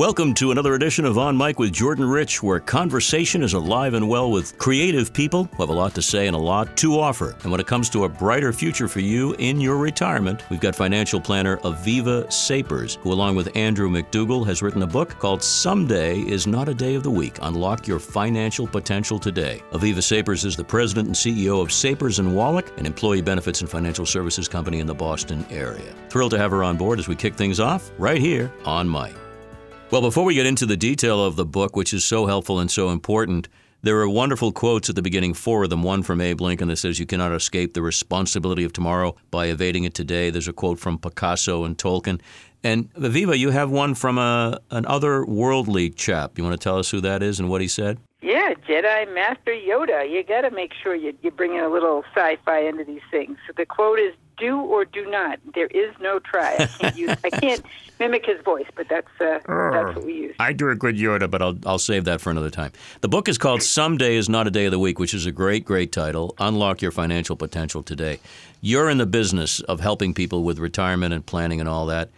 Welcome 0.00 0.32
to 0.36 0.50
another 0.50 0.76
edition 0.76 1.04
of 1.04 1.18
On 1.18 1.36
Mic 1.36 1.58
with 1.58 1.72
Jordan 1.72 2.06
Rich, 2.06 2.42
where 2.42 2.58
conversation 2.58 3.42
is 3.42 3.52
alive 3.52 3.92
and 3.92 4.08
well 4.08 4.30
with 4.30 4.56
creative 4.56 5.12
people 5.12 5.44
who 5.44 5.62
have 5.62 5.68
a 5.68 5.74
lot 5.74 5.94
to 5.94 6.00
say 6.00 6.26
and 6.26 6.34
a 6.34 6.38
lot 6.38 6.74
to 6.78 6.98
offer. 6.98 7.36
And 7.42 7.50
when 7.50 7.60
it 7.60 7.66
comes 7.66 7.90
to 7.90 8.04
a 8.04 8.08
brighter 8.08 8.50
future 8.54 8.88
for 8.88 9.00
you 9.00 9.34
in 9.34 9.60
your 9.60 9.76
retirement, 9.76 10.48
we've 10.48 10.58
got 10.58 10.74
financial 10.74 11.20
planner 11.20 11.58
Aviva 11.58 12.32
Sapers, 12.32 12.94
who, 13.02 13.12
along 13.12 13.36
with 13.36 13.54
Andrew 13.54 13.90
MacDougall, 13.90 14.42
has 14.46 14.62
written 14.62 14.82
a 14.84 14.86
book 14.86 15.18
called 15.18 15.42
Someday 15.42 16.20
is 16.20 16.46
Not 16.46 16.70
a 16.70 16.74
Day 16.74 16.94
of 16.94 17.02
the 17.02 17.10
Week 17.10 17.36
Unlock 17.42 17.86
Your 17.86 17.98
Financial 17.98 18.66
Potential 18.66 19.18
Today. 19.18 19.62
Aviva 19.72 20.02
Sapers 20.02 20.46
is 20.46 20.56
the 20.56 20.64
president 20.64 21.08
and 21.08 21.14
CEO 21.14 21.60
of 21.60 21.70
Sapers 21.70 22.20
and 22.20 22.34
Wallack, 22.34 22.72
an 22.78 22.86
employee 22.86 23.20
benefits 23.20 23.60
and 23.60 23.68
financial 23.68 24.06
services 24.06 24.48
company 24.48 24.80
in 24.80 24.86
the 24.86 24.94
Boston 24.94 25.44
area. 25.50 25.94
Thrilled 26.08 26.30
to 26.30 26.38
have 26.38 26.52
her 26.52 26.64
on 26.64 26.78
board 26.78 26.98
as 26.98 27.06
we 27.06 27.16
kick 27.16 27.34
things 27.34 27.60
off 27.60 27.90
right 27.98 28.18
here 28.18 28.50
on 28.64 28.90
Mic. 28.90 29.14
Well, 29.90 30.02
before 30.02 30.22
we 30.24 30.34
get 30.34 30.46
into 30.46 30.66
the 30.66 30.76
detail 30.76 31.24
of 31.24 31.34
the 31.34 31.44
book, 31.44 31.74
which 31.74 31.92
is 31.92 32.04
so 32.04 32.26
helpful 32.26 32.60
and 32.60 32.70
so 32.70 32.90
important, 32.90 33.48
there 33.82 33.98
are 33.98 34.08
wonderful 34.08 34.52
quotes 34.52 34.88
at 34.88 34.94
the 34.94 35.02
beginning, 35.02 35.34
four 35.34 35.64
of 35.64 35.70
them. 35.70 35.82
One 35.82 36.04
from 36.04 36.20
Abe 36.20 36.40
Lincoln 36.40 36.68
that 36.68 36.76
says, 36.76 37.00
You 37.00 37.06
cannot 37.06 37.32
escape 37.32 37.74
the 37.74 37.82
responsibility 37.82 38.62
of 38.62 38.72
tomorrow 38.72 39.16
by 39.32 39.46
evading 39.46 39.82
it 39.82 39.94
today. 39.94 40.30
There's 40.30 40.46
a 40.46 40.52
quote 40.52 40.78
from 40.78 40.98
Picasso 40.98 41.64
and 41.64 41.76
Tolkien. 41.76 42.20
And 42.62 42.94
Aviva, 42.94 43.36
you 43.36 43.50
have 43.50 43.70
one 43.70 43.96
from 43.96 44.16
a, 44.16 44.60
an 44.70 44.84
otherworldly 44.84 45.96
chap. 45.96 46.38
You 46.38 46.44
want 46.44 46.54
to 46.54 46.62
tell 46.62 46.78
us 46.78 46.92
who 46.92 47.00
that 47.00 47.20
is 47.20 47.40
and 47.40 47.48
what 47.48 47.60
he 47.60 47.66
said? 47.66 47.98
Yeah, 48.22 48.52
Jedi 48.68 49.12
Master 49.14 49.52
Yoda. 49.52 50.08
You 50.10 50.22
got 50.22 50.42
to 50.42 50.50
make 50.50 50.72
sure 50.74 50.94
you, 50.94 51.16
you 51.22 51.30
bring 51.30 51.54
in 51.54 51.64
a 51.64 51.68
little 51.68 52.04
sci 52.14 52.36
fi 52.44 52.60
into 52.60 52.84
these 52.84 53.00
things. 53.10 53.38
So 53.46 53.54
the 53.56 53.64
quote 53.64 53.98
is 53.98 54.14
do 54.36 54.58
or 54.58 54.84
do 54.84 55.08
not. 55.08 55.38
There 55.54 55.68
is 55.68 55.94
no 56.00 56.18
try. 56.18 56.56
I 56.58 56.66
can't 56.66 56.96
use. 56.96 57.16
I 57.24 57.30
can't 57.30 57.64
mimic 58.00 58.26
his 58.26 58.40
voice, 58.42 58.66
but 58.74 58.88
that's 58.88 59.08
uh, 59.20 59.38
that's 59.46 59.96
what 59.96 60.04
we 60.04 60.14
use. 60.14 60.36
I 60.40 60.52
do 60.52 60.68
a 60.70 60.74
good 60.74 60.96
Yoda, 60.96 61.30
but 61.30 61.40
I'll 61.40 61.58
I'll 61.64 61.78
save 61.78 62.04
that 62.04 62.20
for 62.20 62.30
another 62.30 62.50
time. 62.50 62.72
The 63.00 63.08
book 63.08 63.28
is 63.28 63.38
called 63.38 63.62
"Someday 63.62 64.16
Is 64.16 64.28
Not 64.28 64.46
a 64.46 64.50
Day 64.50 64.64
of 64.64 64.70
the 64.72 64.78
Week," 64.78 64.98
which 64.98 65.14
is 65.14 65.26
a 65.26 65.32
great, 65.32 65.64
great 65.64 65.92
title. 65.92 66.34
Unlock 66.38 66.82
your 66.82 66.90
financial 66.90 67.36
potential 67.36 67.82
today. 67.82 68.18
You're 68.60 68.90
in 68.90 68.98
the 68.98 69.06
business 69.06 69.60
of 69.60 69.80
helping 69.80 70.14
people 70.14 70.42
with 70.42 70.58
retirement 70.58 71.14
and 71.14 71.24
planning 71.24 71.60
and 71.60 71.68
all 71.68 71.86
that. 71.86 72.10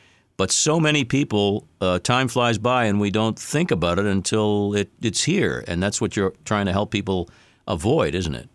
But 0.42 0.50
so 0.50 0.80
many 0.80 1.04
people, 1.04 1.68
uh, 1.80 2.00
time 2.00 2.26
flies 2.26 2.58
by 2.58 2.86
and 2.86 2.98
we 2.98 3.12
don't 3.12 3.38
think 3.38 3.70
about 3.70 4.00
it 4.00 4.06
until 4.06 4.74
it, 4.74 4.90
it's 5.00 5.22
here. 5.22 5.62
And 5.68 5.80
that's 5.80 6.00
what 6.00 6.16
you're 6.16 6.34
trying 6.44 6.66
to 6.66 6.72
help 6.72 6.90
people 6.90 7.30
avoid, 7.68 8.16
isn't 8.16 8.34
it? 8.34 8.48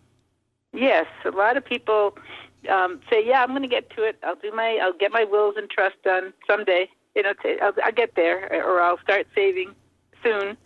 Yes, 0.74 1.06
a 1.24 1.30
lot 1.30 1.56
of 1.56 1.64
people 1.64 2.18
um, 2.70 3.00
say, 3.09 3.25
"Yeah, 3.25 3.42
I'm 3.42 3.52
going 3.52 3.62
to 3.62 3.70
get 3.70 3.90
to 3.92 4.03
it. 4.03 4.18
I'll 4.22 4.36
do 4.36 4.52
my, 4.52 4.78
I'll 4.84 4.92
get 4.92 5.14
my 5.14 5.24
wills 5.24 5.56
and 5.56 5.70
trust 5.70 5.96
done 6.03 6.34
someday. 6.46 6.90
You 7.16 7.24
know, 7.24 7.34
I'll, 7.62 7.72
I'll 7.81 7.94
get 7.94 8.16
there, 8.16 8.52
or 8.52 8.81
I'll 8.81 9.00
start 9.00 9.25
saving 9.34 9.74
soon." 10.22 10.58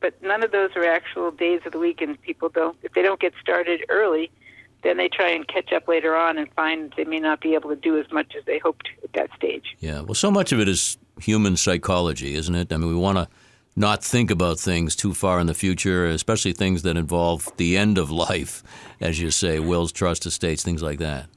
But 0.00 0.22
none 0.22 0.42
of 0.42 0.52
those 0.52 0.70
are 0.74 0.86
actual 0.86 1.32
days 1.32 1.60
of 1.66 1.72
the 1.72 1.80
week, 1.80 2.00
and 2.00 2.18
people 2.22 2.48
don't. 2.48 2.78
If 2.82 2.94
they 2.94 3.02
don't 3.02 3.20
get 3.20 3.34
started 3.42 3.84
early, 3.90 4.30
then 4.82 4.96
they 4.96 5.08
try 5.08 5.30
and 5.30 5.46
catch 5.46 5.72
up 5.72 5.88
later 5.88 6.14
on 6.16 6.38
and 6.38 6.52
find 6.54 6.92
they 6.96 7.04
may 7.04 7.20
not 7.20 7.40
be 7.40 7.54
able 7.54 7.70
to 7.70 7.76
do 7.76 7.98
as 7.98 8.10
much 8.10 8.34
as 8.36 8.44
they 8.44 8.58
hoped 8.58 8.88
at 9.02 9.12
that 9.12 9.30
stage. 9.36 9.76
Yeah, 9.80 10.00
well, 10.00 10.14
so 10.14 10.30
much 10.30 10.52
of 10.52 10.60
it 10.60 10.68
is 10.68 10.98
human 11.20 11.56
psychology, 11.56 12.34
isn't 12.34 12.54
it? 12.54 12.72
I 12.72 12.76
mean, 12.76 12.88
we 12.88 12.96
want 12.96 13.18
to 13.18 13.28
not 13.76 14.04
think 14.04 14.30
about 14.30 14.58
things 14.58 14.94
too 14.94 15.14
far 15.14 15.40
in 15.40 15.46
the 15.46 15.54
future, 15.54 16.06
especially 16.06 16.52
things 16.52 16.82
that 16.82 16.96
involve 16.96 17.48
the 17.56 17.76
end 17.76 17.96
of 17.96 18.10
life, 18.10 18.62
as 19.00 19.20
you 19.20 19.30
say, 19.30 19.58
wills, 19.60 19.92
trust, 19.92 20.26
estates, 20.26 20.62
things 20.62 20.82
like 20.82 20.98
that. 20.98 21.28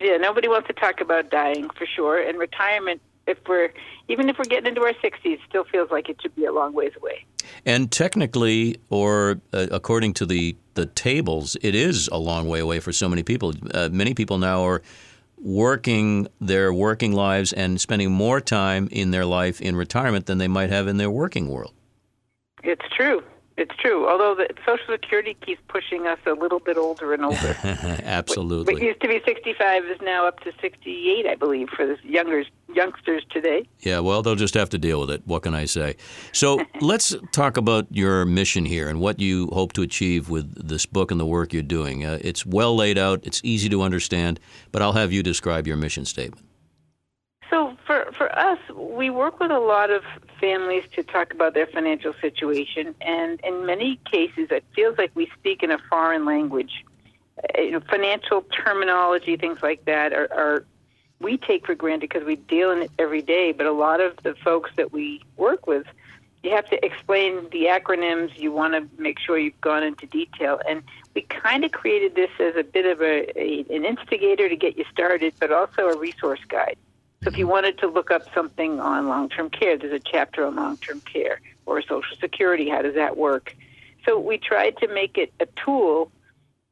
Yeah, 0.00 0.16
nobody 0.16 0.48
wants 0.48 0.66
to 0.68 0.72
talk 0.72 1.00
about 1.00 1.30
dying 1.30 1.68
for 1.70 1.86
sure, 1.86 2.20
and 2.20 2.38
retirement. 2.38 3.00
If 3.26 3.38
we're 3.46 3.72
even 4.08 4.28
if 4.28 4.38
we're 4.38 4.44
getting 4.44 4.66
into 4.66 4.80
our 4.80 4.94
60s, 4.94 5.38
still 5.48 5.64
feels 5.64 5.90
like 5.90 6.08
it 6.08 6.16
should 6.20 6.34
be 6.34 6.46
a 6.46 6.52
long 6.52 6.72
ways 6.72 6.92
away. 6.96 7.24
And 7.64 7.92
technically, 7.92 8.76
or 8.88 9.40
uh, 9.52 9.66
according 9.70 10.14
to 10.14 10.26
the 10.26 10.56
the 10.80 10.86
tables, 10.86 11.56
it 11.60 11.74
is 11.74 12.08
a 12.08 12.16
long 12.16 12.48
way 12.48 12.58
away 12.58 12.80
for 12.80 12.92
so 12.92 13.08
many 13.08 13.22
people. 13.22 13.52
Uh, 13.74 13.90
many 13.92 14.14
people 14.14 14.38
now 14.38 14.64
are 14.64 14.80
working 15.36 16.26
their 16.40 16.72
working 16.72 17.12
lives 17.12 17.52
and 17.52 17.80
spending 17.80 18.10
more 18.10 18.40
time 18.40 18.88
in 18.90 19.10
their 19.10 19.26
life 19.26 19.60
in 19.60 19.76
retirement 19.76 20.24
than 20.26 20.38
they 20.38 20.48
might 20.48 20.70
have 20.70 20.88
in 20.88 20.96
their 20.96 21.10
working 21.10 21.48
world. 21.48 21.72
It's 22.62 22.84
true. 22.96 23.22
It's 23.60 23.76
true. 23.76 24.08
Although 24.08 24.34
the 24.34 24.48
Social 24.64 24.86
Security 24.90 25.36
keeps 25.44 25.60
pushing 25.68 26.06
us 26.06 26.18
a 26.24 26.32
little 26.32 26.60
bit 26.60 26.78
older 26.78 27.12
and 27.12 27.22
older. 27.26 27.54
Absolutely. 27.62 28.72
What 28.72 28.82
used 28.82 29.02
to 29.02 29.08
be 29.08 29.20
65 29.22 29.84
is 29.84 30.00
now 30.00 30.26
up 30.26 30.40
to 30.40 30.52
68, 30.62 31.26
I 31.26 31.34
believe, 31.34 31.68
for 31.68 31.86
the 31.86 31.98
younger 32.02 32.44
youngsters 32.72 33.22
today. 33.30 33.68
Yeah, 33.80 33.98
well, 33.98 34.22
they'll 34.22 34.34
just 34.34 34.54
have 34.54 34.70
to 34.70 34.78
deal 34.78 34.98
with 34.98 35.10
it. 35.10 35.26
What 35.26 35.42
can 35.42 35.54
I 35.54 35.66
say? 35.66 35.96
So 36.32 36.64
let's 36.80 37.14
talk 37.32 37.58
about 37.58 37.86
your 37.90 38.24
mission 38.24 38.64
here 38.64 38.88
and 38.88 38.98
what 38.98 39.20
you 39.20 39.48
hope 39.48 39.74
to 39.74 39.82
achieve 39.82 40.30
with 40.30 40.66
this 40.66 40.86
book 40.86 41.10
and 41.10 41.20
the 41.20 41.26
work 41.26 41.52
you're 41.52 41.62
doing. 41.62 42.02
Uh, 42.02 42.18
it's 42.22 42.46
well 42.46 42.74
laid 42.74 42.96
out. 42.96 43.20
It's 43.24 43.42
easy 43.44 43.68
to 43.68 43.82
understand, 43.82 44.40
but 44.72 44.80
I'll 44.80 44.94
have 44.94 45.12
you 45.12 45.22
describe 45.22 45.66
your 45.66 45.76
mission 45.76 46.06
statement. 46.06 46.49
Us, 48.40 48.58
we 48.74 49.10
work 49.10 49.38
with 49.38 49.50
a 49.50 49.58
lot 49.58 49.90
of 49.90 50.02
families 50.40 50.84
to 50.94 51.02
talk 51.02 51.34
about 51.34 51.52
their 51.52 51.66
financial 51.66 52.14
situation, 52.22 52.94
and 53.02 53.38
in 53.44 53.66
many 53.66 54.00
cases, 54.10 54.48
it 54.50 54.64
feels 54.74 54.96
like 54.96 55.10
we 55.14 55.30
speak 55.38 55.62
in 55.62 55.70
a 55.70 55.76
foreign 55.90 56.24
language. 56.24 56.86
Uh, 57.36 57.60
you 57.60 57.70
know, 57.72 57.80
financial 57.80 58.40
terminology, 58.64 59.36
things 59.36 59.58
like 59.62 59.84
that, 59.84 60.14
are, 60.14 60.32
are 60.32 60.64
we 61.20 61.36
take 61.36 61.66
for 61.66 61.74
granted 61.74 62.08
because 62.08 62.24
we 62.24 62.36
deal 62.36 62.70
in 62.70 62.78
it 62.84 62.90
every 62.98 63.20
day. 63.20 63.52
But 63.52 63.66
a 63.66 63.72
lot 63.72 64.00
of 64.00 64.16
the 64.22 64.34
folks 64.42 64.70
that 64.76 64.90
we 64.90 65.20
work 65.36 65.66
with, 65.66 65.84
you 66.42 66.50
have 66.52 66.66
to 66.70 66.82
explain 66.82 67.46
the 67.50 67.66
acronyms. 67.66 68.38
You 68.38 68.52
want 68.52 68.72
to 68.72 68.88
make 69.02 69.18
sure 69.18 69.36
you've 69.36 69.60
gone 69.60 69.82
into 69.82 70.06
detail, 70.06 70.58
and 70.66 70.82
we 71.14 71.20
kind 71.28 71.62
of 71.62 71.72
created 71.72 72.14
this 72.14 72.30
as 72.40 72.56
a 72.56 72.64
bit 72.64 72.86
of 72.86 73.02
a, 73.02 73.38
a 73.38 73.66
an 73.68 73.84
instigator 73.84 74.48
to 74.48 74.56
get 74.56 74.78
you 74.78 74.86
started, 74.90 75.34
but 75.38 75.52
also 75.52 75.88
a 75.88 75.98
resource 75.98 76.40
guide. 76.48 76.78
So 77.22 77.28
if 77.28 77.36
you 77.36 77.46
wanted 77.46 77.76
to 77.78 77.86
look 77.86 78.10
up 78.10 78.22
something 78.34 78.80
on 78.80 79.06
long-term 79.08 79.50
care, 79.50 79.76
there's 79.76 79.92
a 79.92 79.98
chapter 79.98 80.46
on 80.46 80.56
long-term 80.56 81.02
care 81.02 81.40
or 81.66 81.82
Social 81.82 82.16
Security. 82.18 82.70
How 82.70 82.80
does 82.80 82.94
that 82.94 83.18
work? 83.18 83.54
So 84.06 84.18
we 84.18 84.38
tried 84.38 84.78
to 84.78 84.88
make 84.88 85.18
it 85.18 85.30
a 85.38 85.46
tool 85.62 86.10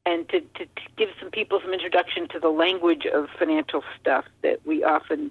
and 0.06 0.26
to, 0.30 0.40
to, 0.40 0.64
to 0.64 0.82
give 0.96 1.10
some 1.20 1.30
people 1.30 1.60
some 1.60 1.74
introduction 1.74 2.28
to 2.28 2.40
the 2.40 2.48
language 2.48 3.04
of 3.04 3.28
financial 3.38 3.84
stuff 4.00 4.24
that 4.40 4.64
we 4.64 4.82
often 4.82 5.30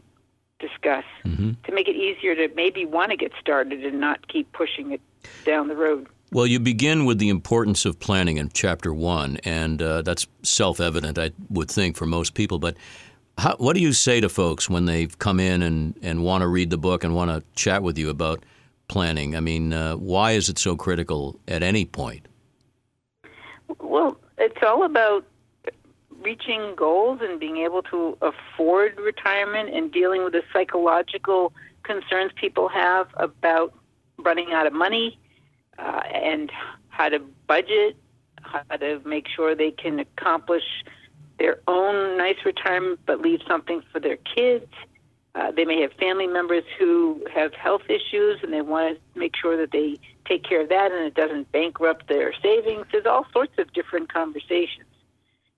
discuss 0.60 1.04
Mm-hmm. 1.26 1.52
to 1.66 1.72
make 1.72 1.88
it 1.88 1.96
easier 1.96 2.34
to 2.36 2.54
maybe 2.56 2.86
want 2.86 3.12
to 3.12 3.18
get 3.18 3.32
started 3.40 3.86
and 3.86 4.00
not 4.00 4.28
keep 4.28 4.52
pushing 4.54 4.92
it 4.92 5.02
down 5.46 5.68
the 5.68 5.76
road. 5.76 6.08
Well, 6.32 6.48
you 6.48 6.60
begin 6.60 7.06
with 7.06 7.20
the 7.20 7.30
importance 7.30 7.86
of 7.86 8.00
planning 8.00 8.38
in 8.38 8.50
chapter 8.50 8.94
one, 8.94 9.38
and 9.44 9.82
uh, 9.82 10.02
that's 10.02 10.26
self 10.44 10.80
evident, 10.80 11.18
I 11.20 11.32
would 11.50 11.70
think, 11.70 11.96
for 11.96 12.06
most 12.06 12.34
people. 12.34 12.60
But 12.60 12.76
how, 13.38 13.56
what 13.58 13.74
do 13.74 13.82
you 13.82 13.94
say 13.94 14.20
to 14.20 14.30
folks 14.30 14.70
when 14.70 14.86
they've 14.86 15.18
come 15.20 15.40
in 15.40 15.62
and, 15.62 15.98
and 16.02 16.24
want 16.24 16.42
to 16.42 16.48
read 16.48 16.70
the 16.70 16.78
book 16.78 17.04
and 17.04 17.16
want 17.16 17.30
to 17.30 17.44
chat 17.56 17.84
with 17.84 17.98
you 17.98 18.10
about 18.10 18.44
planning? 18.88 19.36
I 19.36 19.40
mean, 19.40 19.74
uh, 19.74 19.96
why 19.96 20.32
is 20.32 20.50
it 20.50 20.58
so 20.58 20.76
critical 20.76 21.40
at 21.48 21.62
any 21.62 21.86
point? 21.86 22.28
Well, 23.80 24.18
it's 24.38 24.58
all 24.64 24.84
about 24.84 25.26
reaching 26.22 26.74
goals 26.76 27.20
and 27.22 27.40
being 27.40 27.58
able 27.58 27.84
to 27.84 28.18
afford 28.22 29.00
retirement 29.00 29.70
and 29.74 29.92
dealing 29.92 30.24
with 30.24 30.34
the 30.34 30.44
psychological 30.52 31.54
concerns 31.84 32.32
people 32.36 32.68
have 32.68 33.08
about 33.16 33.74
running 34.18 34.52
out 34.52 34.66
of 34.66 34.74
money 34.74 35.20
uh, 35.78 36.02
and 36.12 36.52
how 36.90 37.08
to 37.08 37.20
budget, 37.46 37.96
how 38.42 38.78
to 38.78 39.00
make 39.06 39.28
sure 39.28 39.54
they 39.54 39.72
can 39.72 40.00
accomplish 40.00 40.64
their 41.40 41.60
own 41.68 42.18
nice 42.18 42.38
retirement 42.46 43.00
but 43.06 43.22
leave 43.22 43.42
something 43.48 43.82
for 43.92 44.00
their 44.00 44.18
kids. 44.18 44.72
Uh, 45.36 45.52
they 45.52 45.66
may 45.66 45.82
have 45.82 45.94
family 45.94 46.26
members 46.26 46.64
who 46.80 47.24
have 47.34 47.54
health 47.54 47.84
issues 47.90 48.40
and 48.42 48.52
they 48.52 48.62
want 48.62 48.98
to 49.14 49.20
make 49.20 49.36
sure 49.36 49.56
that 49.56 49.72
they 49.72 50.00
take 50.26 50.44
care 50.44 50.62
of 50.62 50.70
that 50.70 50.92
and 50.92 51.06
it 51.06 51.14
doesn't 51.14 51.52
bankrupt 51.52 52.08
their 52.08 52.34
savings. 52.42 52.86
There's 52.92 53.06
all 53.06 53.26
sorts 53.32 53.54
of 53.60 53.72
different 53.74 54.12
conversations. 54.12 54.88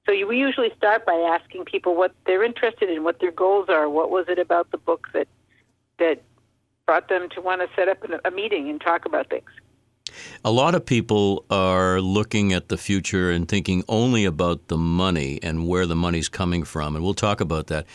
So 0.05 0.11
you, 0.11 0.27
we 0.27 0.37
usually 0.37 0.71
start 0.75 1.05
by 1.05 1.13
asking 1.13 1.65
people 1.65 1.95
what 1.95 2.13
they're 2.25 2.43
interested 2.43 2.89
in, 2.89 3.03
what 3.03 3.19
their 3.19 3.31
goals 3.31 3.69
are. 3.69 3.87
What 3.87 4.09
was 4.09 4.25
it 4.27 4.39
about 4.39 4.71
the 4.71 4.77
book 4.77 5.07
that 5.13 5.27
that 5.99 6.23
brought 6.85 7.09
them 7.09 7.29
to 7.35 7.41
want 7.41 7.61
to 7.61 7.67
set 7.75 7.87
up 7.87 8.03
a 8.25 8.31
meeting 8.31 8.69
and 8.69 8.81
talk 8.81 9.05
about 9.05 9.29
things? 9.29 9.49
A 10.43 10.51
lot 10.51 10.75
of 10.75 10.85
people 10.85 11.45
are 11.49 12.01
looking 12.01 12.53
at 12.53 12.69
the 12.69 12.77
future 12.77 13.31
and 13.31 13.47
thinking 13.47 13.83
only 13.87 14.25
about 14.25 14.67
the 14.67 14.77
money 14.77 15.39
and 15.43 15.67
where 15.67 15.85
the 15.85 15.95
money's 15.95 16.29
coming 16.29 16.63
from, 16.63 16.95
and 16.95 17.03
we'll 17.03 17.13
talk 17.13 17.41
about 17.41 17.67
that. 17.67 17.85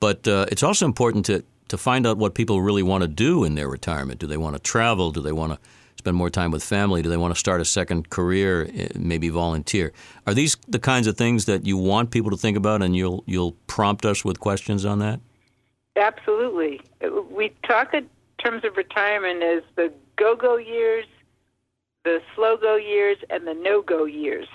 But 0.00 0.26
uh, 0.28 0.46
it's 0.50 0.62
also 0.62 0.86
important 0.86 1.26
to 1.26 1.44
to 1.68 1.78
find 1.78 2.06
out 2.06 2.18
what 2.18 2.34
people 2.34 2.60
really 2.60 2.82
want 2.82 3.02
to 3.02 3.08
do 3.08 3.42
in 3.44 3.54
their 3.54 3.68
retirement. 3.68 4.20
Do 4.20 4.26
they 4.26 4.36
want 4.36 4.54
to 4.54 4.60
travel? 4.60 5.10
Do 5.10 5.20
they 5.20 5.32
want 5.32 5.52
to 5.54 5.58
spend 5.96 6.16
more 6.16 6.28
time 6.28 6.50
with 6.50 6.62
family? 6.62 7.00
Do 7.00 7.08
they 7.08 7.16
want 7.16 7.34
to 7.34 7.40
start 7.40 7.60
a 7.60 7.64
second 7.64 8.10
career? 8.10 8.68
Eh, 8.74 8.88
maybe 8.94 9.30
volunteer? 9.30 9.92
Are 10.26 10.34
these 10.34 10.56
the 10.68 10.78
kinds 10.78 11.06
of 11.06 11.16
things 11.16 11.46
that 11.46 11.64
you 11.66 11.76
want 11.78 12.10
people 12.10 12.30
to 12.30 12.36
think 12.36 12.56
about, 12.56 12.82
and 12.82 12.94
you'll 12.94 13.24
you'll 13.26 13.52
prompt 13.66 14.04
us 14.04 14.24
with 14.24 14.40
questions 14.40 14.84
on 14.84 14.98
that? 14.98 15.20
Absolutely. 15.96 16.80
We 17.30 17.52
talk 17.66 17.94
in 17.94 18.08
terms 18.38 18.64
of 18.64 18.76
retirement 18.76 19.42
as 19.42 19.62
the 19.76 19.92
go-go 20.16 20.56
years, 20.56 21.06
the 22.04 22.20
slow-go 22.34 22.76
years, 22.76 23.18
and 23.30 23.46
the 23.46 23.54
no-go 23.54 24.04
years. 24.04 24.46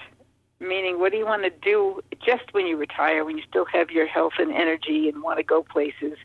Meaning, 0.60 1.00
what 1.00 1.12
do 1.12 1.18
you 1.18 1.26
want 1.26 1.44
to 1.44 1.50
do 1.50 2.02
just 2.24 2.54
when 2.54 2.68
you 2.68 2.78
retire, 2.78 3.24
when 3.26 3.38
you 3.38 3.44
still 3.50 3.66
have 3.66 3.92
your 3.92 4.06
health 4.06 4.34
and 4.40 4.52
energy 4.52 5.10
and 5.10 5.24
want 5.24 5.38
to 5.38 5.44
go 5.44 5.64
places? 5.64 6.18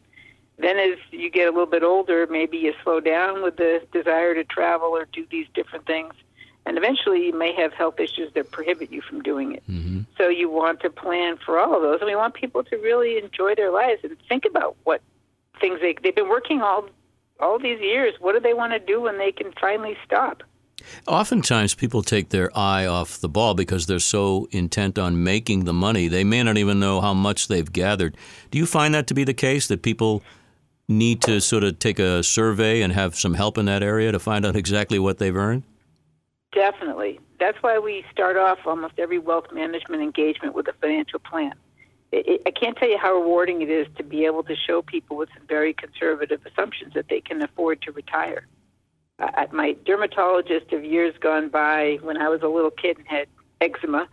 Then, 0.59 0.77
as 0.77 0.99
you 1.11 1.31
get 1.31 1.49
a 1.49 1.51
little 1.51 1.67
bit 1.67 1.83
older, 1.83 2.27
maybe 2.29 2.59
you 2.59 2.75
slow 2.83 3.01
down 3.01 3.43
with 3.43 3.57
the 3.57 3.83
desire 3.93 4.35
to 4.35 4.45
travel 4.45 4.89
or 4.89 5.07
do 5.13 5.27
these 5.31 5.47
different 5.55 5.87
things. 5.87 6.15
And 6.67 6.79
eventually, 6.79 7.27
you 7.27 7.33
may 7.33 7.53
have 7.55 7.73
health 7.73 8.01
issues 8.01 8.33
that 8.35 8.51
prohibit 8.51 8.91
you 8.91 9.03
from 9.03 9.23
doing 9.23 9.53
it. 9.53 9.63
Mm-hmm. 9.69 10.01
So, 10.19 10.29
you 10.29 10.51
want 10.51 10.81
to 10.81 10.91
plan 10.91 11.39
for 11.45 11.59
all 11.59 11.77
of 11.77 11.83
those. 11.83 12.01
And 12.01 12.09
we 12.09 12.17
want 12.17 12.35
people 12.35 12.65
to 12.65 12.77
really 12.77 13.19
enjoy 13.19 13.55
their 13.55 13.71
lives 13.71 14.01
and 14.03 14.17
think 14.29 14.45
about 14.45 14.77
what 14.85 15.01
things 15.61 15.81
they, 15.81 15.95
they've 16.03 16.15
been 16.15 16.29
working 16.29 16.61
all, 16.61 16.87
all 17.41 17.59
these 17.59 17.81
years. 17.81 18.15
What 18.19 18.33
do 18.33 18.41
they 18.41 18.55
want 18.55 18.73
to 18.73 18.79
do 18.79 19.01
when 19.01 19.19
they 19.19 19.33
can 19.33 19.53
finally 19.61 19.97
stop? 20.05 20.43
Oftentimes, 21.07 21.75
people 21.75 22.03
take 22.03 22.31
their 22.31 22.57
eye 22.57 22.87
off 22.87 23.21
the 23.21 23.29
ball 23.29 23.55
because 23.55 23.87
they're 23.87 23.99
so 23.99 24.49
intent 24.51 24.99
on 24.99 25.23
making 25.23 25.65
the 25.65 25.73
money. 25.73 26.09
They 26.09 26.25
may 26.25 26.43
not 26.43 26.57
even 26.57 26.81
know 26.81 27.01
how 27.01 27.15
much 27.15 27.49
they've 27.49 27.73
gathered. 27.73 28.17
Do 28.51 28.59
you 28.59 28.67
find 28.67 28.95
that 28.95 29.07
to 29.09 29.15
be 29.15 29.25
the 29.25 29.35
case, 29.35 29.67
that 29.69 29.83
people 29.83 30.23
need 30.89 31.23
to 31.23 31.41
sort 31.41 31.65
of 31.65 31.79
take 31.79 31.99
a 31.99 32.23
survey 32.23 32.83
and 32.83 32.93
have 32.93 33.15
some 33.15 33.35
help 33.35 33.57
in 33.59 33.67
that 33.67 33.83
area 33.83 34.13
to 34.13 34.19
find 34.19 34.45
out 34.45 34.57
exactly 34.57 34.99
what 34.99 35.19
they've 35.19 35.37
earned? 35.37 35.63
Definitely. 36.53 37.21
That's 37.41 37.59
why 37.63 37.79
we 37.79 38.05
start 38.13 38.37
off 38.37 38.59
almost 38.65 38.95
every 38.99 39.19
wealth 39.19 39.53
management 39.53 40.03
engagement 40.03 40.55
with 40.55 40.69
a 40.69 40.73
financial 40.75 41.19
plan. 41.19 41.55
I 42.13 42.53
can't 42.55 42.77
tell 42.77 42.89
you 42.89 42.97
how 42.97 43.13
rewarding 43.13 43.63
it 43.63 43.71
is 43.71 43.89
to 43.97 44.05
be 44.05 44.25
able 44.25 44.45
to 44.45 44.55
show 44.55 44.83
people 44.83 45.17
with 45.17 45.31
some 45.37 45.47
very 45.49 45.75
conservative 45.75 46.41
assumptions 46.47 46.95
that 46.95 47.09
they 47.09 47.21
can 47.21 47.43
afford 47.43 47.83
to 47.83 47.93
retire. 47.93 48.47
Uh, 49.19 49.47
my 49.53 49.77
dermatologist 49.85 50.73
of 50.73 50.85
years 50.85 51.15
gone 51.21 51.49
by, 51.49 51.99
when 52.03 52.17
I 52.17 52.29
was 52.29 52.43
a 52.43 52.49
little 52.49 52.71
kid 52.71 52.99
and 52.99 53.07
had 53.07 53.29
eczema, 53.61 54.09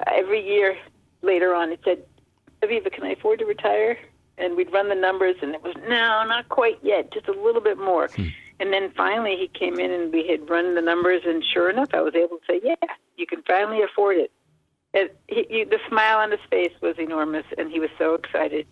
uh, 0.00 0.10
every 0.12 0.46
year 0.46 0.76
later 1.22 1.54
on, 1.54 1.70
it 1.70 1.80
said, 1.84 2.04
Aviva, 2.62 2.92
can 2.92 3.04
I 3.04 3.12
afford 3.12 3.38
to 3.38 3.46
retire? 3.46 3.98
and 4.38 4.56
we'd 4.56 4.72
run 4.72 4.88
the 4.88 4.94
numbers, 4.94 5.36
and 5.42 5.54
it 5.54 5.62
was 5.62 5.74
no, 5.88 6.24
not 6.26 6.48
quite 6.48 6.78
yet, 6.82 7.12
just 7.12 7.28
a 7.28 7.32
little 7.32 7.60
bit 7.60 7.78
more. 7.78 8.08
Hmm. 8.08 8.28
And 8.60 8.72
then 8.72 8.92
finally, 8.96 9.36
he 9.36 9.48
came 9.48 9.78
in, 9.78 9.90
and 9.90 10.12
we 10.12 10.26
had 10.26 10.48
run 10.48 10.74
the 10.74 10.80
numbers, 10.80 11.22
and 11.26 11.44
sure 11.44 11.68
enough, 11.68 11.90
I 11.92 12.00
was 12.00 12.14
able 12.14 12.38
to 12.38 12.44
say, 12.46 12.60
"Yeah, 12.62 12.74
you 13.16 13.26
can 13.26 13.42
finally 13.42 13.82
afford 13.82 14.16
it." 14.18 14.30
it 14.94 15.16
he, 15.28 15.46
he, 15.48 15.64
the 15.64 15.78
smile 15.88 16.18
on 16.18 16.30
his 16.30 16.40
face 16.50 16.72
was 16.80 16.98
enormous, 16.98 17.44
and 17.58 17.70
he 17.70 17.80
was 17.80 17.90
so 17.98 18.14
excited. 18.14 18.66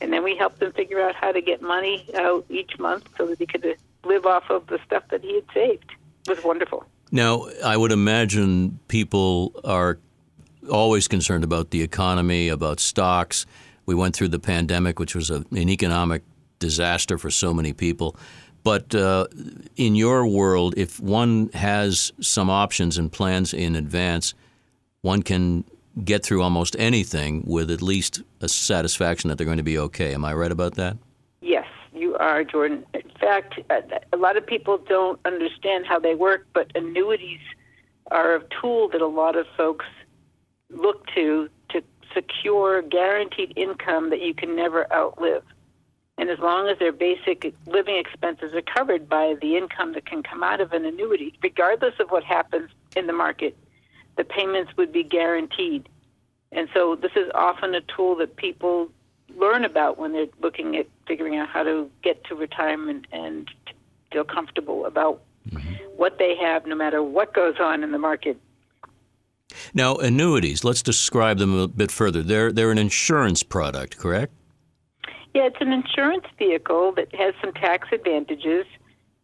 And 0.00 0.12
then 0.12 0.22
we 0.24 0.36
helped 0.36 0.60
him 0.60 0.72
figure 0.72 1.00
out 1.00 1.14
how 1.14 1.32
to 1.32 1.40
get 1.40 1.62
money 1.62 2.06
out 2.14 2.44
each 2.50 2.78
month 2.78 3.08
so 3.16 3.26
that 3.26 3.38
he 3.38 3.46
could 3.46 3.76
live 4.06 4.26
off 4.26 4.44
of 4.50 4.66
the 4.66 4.78
stuff 4.84 5.04
that 5.10 5.22
he 5.22 5.34
had 5.34 5.44
saved. 5.52 5.92
It 6.28 6.36
was 6.36 6.44
wonderful. 6.44 6.84
Now, 7.12 7.46
I 7.64 7.76
would 7.76 7.92
imagine 7.92 8.78
people 8.88 9.52
are 9.64 9.98
always 10.70 11.06
concerned 11.06 11.44
about 11.44 11.70
the 11.70 11.82
economy, 11.82 12.48
about 12.48 12.80
stocks. 12.80 13.46
We 13.86 13.94
went 13.94 14.16
through 14.16 14.28
the 14.28 14.40
pandemic, 14.40 14.98
which 14.98 15.14
was 15.14 15.30
a, 15.30 15.44
an 15.52 15.68
economic 15.68 16.22
disaster 16.58 17.18
for 17.18 17.30
so 17.30 17.54
many 17.54 17.72
people. 17.72 18.16
But 18.64 18.94
uh, 18.96 19.28
in 19.76 19.94
your 19.94 20.26
world, 20.26 20.74
if 20.76 20.98
one 20.98 21.50
has 21.54 22.12
some 22.20 22.50
options 22.50 22.98
and 22.98 23.12
plans 23.12 23.54
in 23.54 23.76
advance, 23.76 24.34
one 25.02 25.22
can 25.22 25.64
get 26.04 26.24
through 26.24 26.42
almost 26.42 26.74
anything 26.78 27.44
with 27.46 27.70
at 27.70 27.80
least 27.80 28.22
a 28.40 28.48
satisfaction 28.48 29.28
that 29.28 29.38
they're 29.38 29.44
going 29.44 29.56
to 29.58 29.62
be 29.62 29.78
okay. 29.78 30.12
Am 30.14 30.24
I 30.24 30.34
right 30.34 30.50
about 30.50 30.74
that? 30.74 30.96
Yes, 31.40 31.66
you 31.94 32.16
are, 32.16 32.42
Jordan. 32.42 32.84
Fact, 33.20 33.60
uh, 33.70 33.80
a 34.12 34.16
lot 34.16 34.36
of 34.36 34.46
people 34.46 34.78
don't 34.78 35.18
understand 35.24 35.86
how 35.86 35.98
they 35.98 36.14
work, 36.14 36.46
but 36.52 36.70
annuities 36.74 37.40
are 38.10 38.36
a 38.36 38.42
tool 38.60 38.88
that 38.90 39.00
a 39.00 39.06
lot 39.06 39.36
of 39.36 39.46
folks 39.56 39.86
look 40.70 41.06
to 41.14 41.48
to 41.70 41.82
secure, 42.14 42.82
guaranteed 42.82 43.52
income 43.56 44.10
that 44.10 44.20
you 44.20 44.34
can 44.34 44.54
never 44.54 44.92
outlive. 44.92 45.42
And 46.18 46.30
as 46.30 46.38
long 46.38 46.68
as 46.68 46.78
their 46.78 46.92
basic 46.92 47.54
living 47.66 47.96
expenses 47.96 48.54
are 48.54 48.62
covered 48.62 49.08
by 49.08 49.34
the 49.40 49.56
income 49.56 49.92
that 49.92 50.06
can 50.06 50.22
come 50.22 50.42
out 50.42 50.60
of 50.60 50.72
an 50.72 50.84
annuity, 50.84 51.38
regardless 51.42 51.94
of 52.00 52.10
what 52.10 52.24
happens 52.24 52.70
in 52.94 53.06
the 53.06 53.12
market, 53.12 53.56
the 54.16 54.24
payments 54.24 54.72
would 54.76 54.92
be 54.92 55.02
guaranteed. 55.02 55.88
And 56.52 56.68
so 56.72 56.96
this 56.96 57.12
is 57.16 57.30
often 57.34 57.74
a 57.74 57.82
tool 57.82 58.16
that 58.16 58.36
people 58.36 58.90
learn 59.36 59.64
about 59.64 59.98
when 59.98 60.12
they're 60.12 60.26
looking 60.40 60.76
at 60.76 60.86
figuring 61.06 61.36
out 61.36 61.48
how 61.48 61.62
to 61.62 61.90
get 62.02 62.24
to 62.24 62.34
retirement 62.34 63.06
and 63.12 63.50
feel 64.12 64.24
comfortable 64.24 64.86
about 64.86 65.22
mm-hmm. 65.48 65.74
what 65.96 66.18
they 66.18 66.36
have 66.36 66.66
no 66.66 66.74
matter 66.74 67.02
what 67.02 67.34
goes 67.34 67.56
on 67.60 67.82
in 67.82 67.92
the 67.92 67.98
market. 67.98 68.38
Now, 69.74 69.96
annuities, 69.96 70.64
let's 70.64 70.82
describe 70.82 71.38
them 71.38 71.54
a 71.58 71.68
bit 71.68 71.90
further. 71.90 72.22
They're, 72.22 72.52
they're 72.52 72.70
an 72.70 72.78
insurance 72.78 73.42
product, 73.42 73.98
correct? 73.98 74.32
Yeah, 75.34 75.46
it's 75.46 75.60
an 75.60 75.72
insurance 75.72 76.24
vehicle 76.38 76.92
that 76.92 77.14
has 77.14 77.34
some 77.42 77.52
tax 77.52 77.88
advantages. 77.92 78.64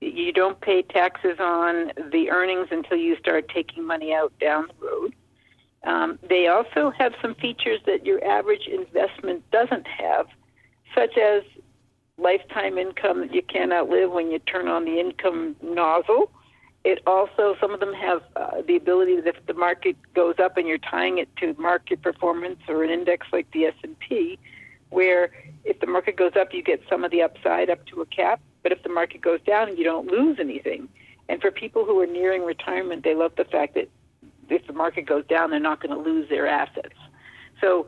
You 0.00 0.32
don't 0.32 0.60
pay 0.60 0.82
taxes 0.82 1.38
on 1.40 1.92
the 2.10 2.30
earnings 2.30 2.68
until 2.70 2.98
you 2.98 3.16
start 3.16 3.48
taking 3.48 3.86
money 3.86 4.12
out 4.12 4.32
down 4.38 4.68
the 4.68 4.86
road. 4.86 5.14
Um, 5.84 6.18
they 6.28 6.46
also 6.46 6.90
have 6.90 7.12
some 7.20 7.34
features 7.34 7.80
that 7.86 8.06
your 8.06 8.24
average 8.24 8.68
investment 8.68 9.48
doesn't 9.50 9.86
have, 9.86 10.26
such 10.94 11.16
as 11.18 11.42
lifetime 12.18 12.78
income 12.78 13.20
that 13.20 13.34
you 13.34 13.42
can't 13.42 13.72
outlive 13.72 14.10
when 14.12 14.30
you 14.30 14.38
turn 14.38 14.68
on 14.68 14.84
the 14.84 15.00
income 15.00 15.56
nozzle. 15.62 16.30
It 16.84 17.00
also 17.06 17.56
some 17.60 17.72
of 17.72 17.80
them 17.80 17.94
have 17.94 18.22
uh, 18.34 18.62
the 18.66 18.76
ability 18.76 19.16
that 19.20 19.36
if 19.36 19.46
the 19.46 19.54
market 19.54 19.96
goes 20.14 20.36
up 20.38 20.56
and 20.56 20.66
you're 20.66 20.78
tying 20.78 21.18
it 21.18 21.28
to 21.36 21.54
market 21.58 22.02
performance 22.02 22.58
or 22.68 22.82
an 22.82 22.90
index 22.90 23.26
like 23.32 23.50
the 23.52 23.66
S&P 23.66 24.38
where 24.90 25.30
if 25.64 25.78
the 25.80 25.86
market 25.86 26.16
goes 26.16 26.32
up 26.38 26.52
you 26.52 26.62
get 26.62 26.82
some 26.88 27.04
of 27.04 27.10
the 27.10 27.22
upside 27.22 27.70
up 27.70 27.84
to 27.86 28.00
a 28.00 28.06
cap. 28.06 28.40
But 28.62 28.72
if 28.72 28.82
the 28.82 28.88
market 28.88 29.20
goes 29.20 29.40
down 29.42 29.76
you 29.76 29.84
don't 29.84 30.08
lose 30.08 30.38
anything. 30.40 30.88
And 31.28 31.40
for 31.40 31.50
people 31.50 31.84
who 31.84 32.00
are 32.00 32.06
nearing 32.06 32.44
retirement 32.44 33.04
they 33.04 33.14
love 33.14 33.32
the 33.36 33.44
fact 33.44 33.74
that 33.74 33.88
if 34.52 34.66
the 34.66 34.72
market 34.72 35.02
goes 35.02 35.24
down 35.26 35.50
they're 35.50 35.60
not 35.60 35.80
going 35.80 35.94
to 35.94 36.10
lose 36.10 36.28
their 36.28 36.46
assets 36.46 36.96
so 37.60 37.86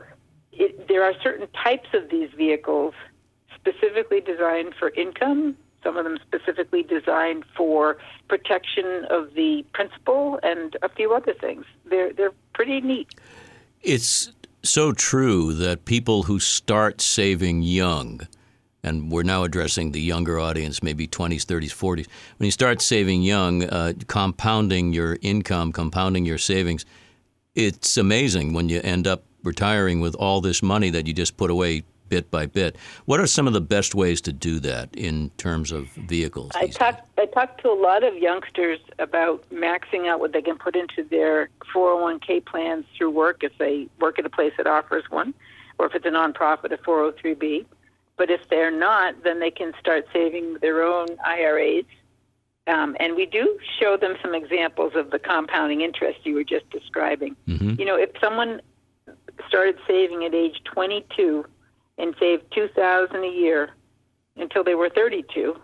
it, 0.51 0.87
there 0.87 1.03
are 1.03 1.13
certain 1.21 1.47
types 1.63 1.89
of 1.93 2.09
these 2.09 2.29
vehicles 2.37 2.93
specifically 3.55 4.21
designed 4.21 4.73
for 4.77 4.89
income 4.91 5.55
some 5.85 5.97
of 5.97 6.03
them 6.03 6.17
specifically 6.25 6.81
designed 6.83 7.45
for 7.55 7.97
protection 8.27 9.05
of 9.09 9.35
the 9.35 9.63
principal 9.73 10.39
and 10.41 10.75
a 10.81 10.89
few 10.89 11.13
other 11.13 11.33
things. 11.33 11.63
They're 11.85 12.11
they're 12.11 12.33
pretty 12.53 12.81
neat. 12.81 13.13
It's 13.81 14.31
so 14.63 14.91
true 14.91 15.53
that 15.53 15.85
people 15.85 16.23
who 16.23 16.39
start 16.39 17.01
saving 17.01 17.61
young, 17.61 18.21
and 18.85 19.11
we're 19.11 19.23
now 19.23 19.43
addressing 19.43 19.91
the 19.91 19.99
younger 19.99 20.39
audience, 20.39 20.83
maybe 20.83 21.07
20s, 21.07 21.41
30s, 21.41 21.71
40s. 21.71 22.07
When 22.37 22.45
you 22.45 22.51
start 22.51 22.81
saving 22.81 23.23
young, 23.23 23.63
uh, 23.63 23.93
compounding 24.07 24.93
your 24.93 25.17
income, 25.21 25.71
compounding 25.71 26.25
your 26.25 26.37
savings, 26.37 26.85
it's 27.55 27.97
amazing 27.97 28.53
when 28.53 28.69
you 28.69 28.79
end 28.83 29.07
up 29.07 29.23
retiring 29.43 30.01
with 30.01 30.15
all 30.15 30.39
this 30.39 30.61
money 30.61 30.91
that 30.91 31.07
you 31.07 31.13
just 31.13 31.35
put 31.35 31.49
away 31.49 31.83
bit 32.09 32.29
by 32.29 32.45
bit. 32.45 32.75
What 33.05 33.19
are 33.19 33.25
some 33.25 33.47
of 33.47 33.53
the 33.53 33.61
best 33.61 33.95
ways 33.95 34.21
to 34.21 34.31
do 34.31 34.59
that 34.59 34.95
in 34.95 35.31
terms 35.37 35.71
of 35.71 35.87
vehicles? 35.87 36.51
I 36.53 36.67
talked 36.67 37.01
I 37.17 37.25
talked 37.25 37.61
to 37.61 37.69
a 37.69 37.79
lot 37.79 38.03
of 38.03 38.15
youngsters 38.15 38.79
about 38.99 39.43
maxing 39.49 40.07
out 40.07 40.19
what 40.19 40.31
they 40.31 40.43
can 40.43 40.57
put 40.59 40.75
into 40.75 41.03
their 41.03 41.49
401k 41.73 42.45
plans 42.45 42.85
through 42.95 43.09
work 43.09 43.43
if 43.43 43.57
they 43.57 43.87
work 43.99 44.19
at 44.19 44.25
a 44.27 44.29
place 44.29 44.53
that 44.57 44.67
offers 44.67 45.05
one, 45.09 45.33
or 45.79 45.87
if 45.87 45.95
it's 45.95 46.05
a 46.05 46.09
nonprofit, 46.09 46.71
a 46.71 46.77
403b. 46.77 47.65
But 48.17 48.29
if 48.29 48.47
they're 48.49 48.71
not, 48.71 49.23
then 49.23 49.39
they 49.39 49.51
can 49.51 49.73
start 49.79 50.05
saving 50.13 50.57
their 50.61 50.83
own 50.83 51.07
IRAs. 51.25 51.85
Um, 52.67 52.95
and 52.99 53.15
we 53.15 53.25
do 53.25 53.59
show 53.79 53.97
them 53.97 54.15
some 54.21 54.33
examples 54.33 54.93
of 54.95 55.11
the 55.11 55.19
compounding 55.19 55.81
interest 55.81 56.19
you 56.23 56.33
were 56.33 56.43
just 56.43 56.69
describing. 56.69 57.35
Mm-hmm. 57.47 57.79
You 57.79 57.85
know, 57.85 57.95
if 57.95 58.09
someone 58.19 58.61
started 59.47 59.77
saving 59.85 60.23
at 60.23 60.33
age 60.33 60.61
22 60.63 61.45
and 61.97 62.15
saved 62.19 62.43
2000 62.53 63.15
a 63.15 63.27
year 63.27 63.69
until 64.35 64.63
they 64.63 64.75
were 64.75 64.89
32, 64.89 65.59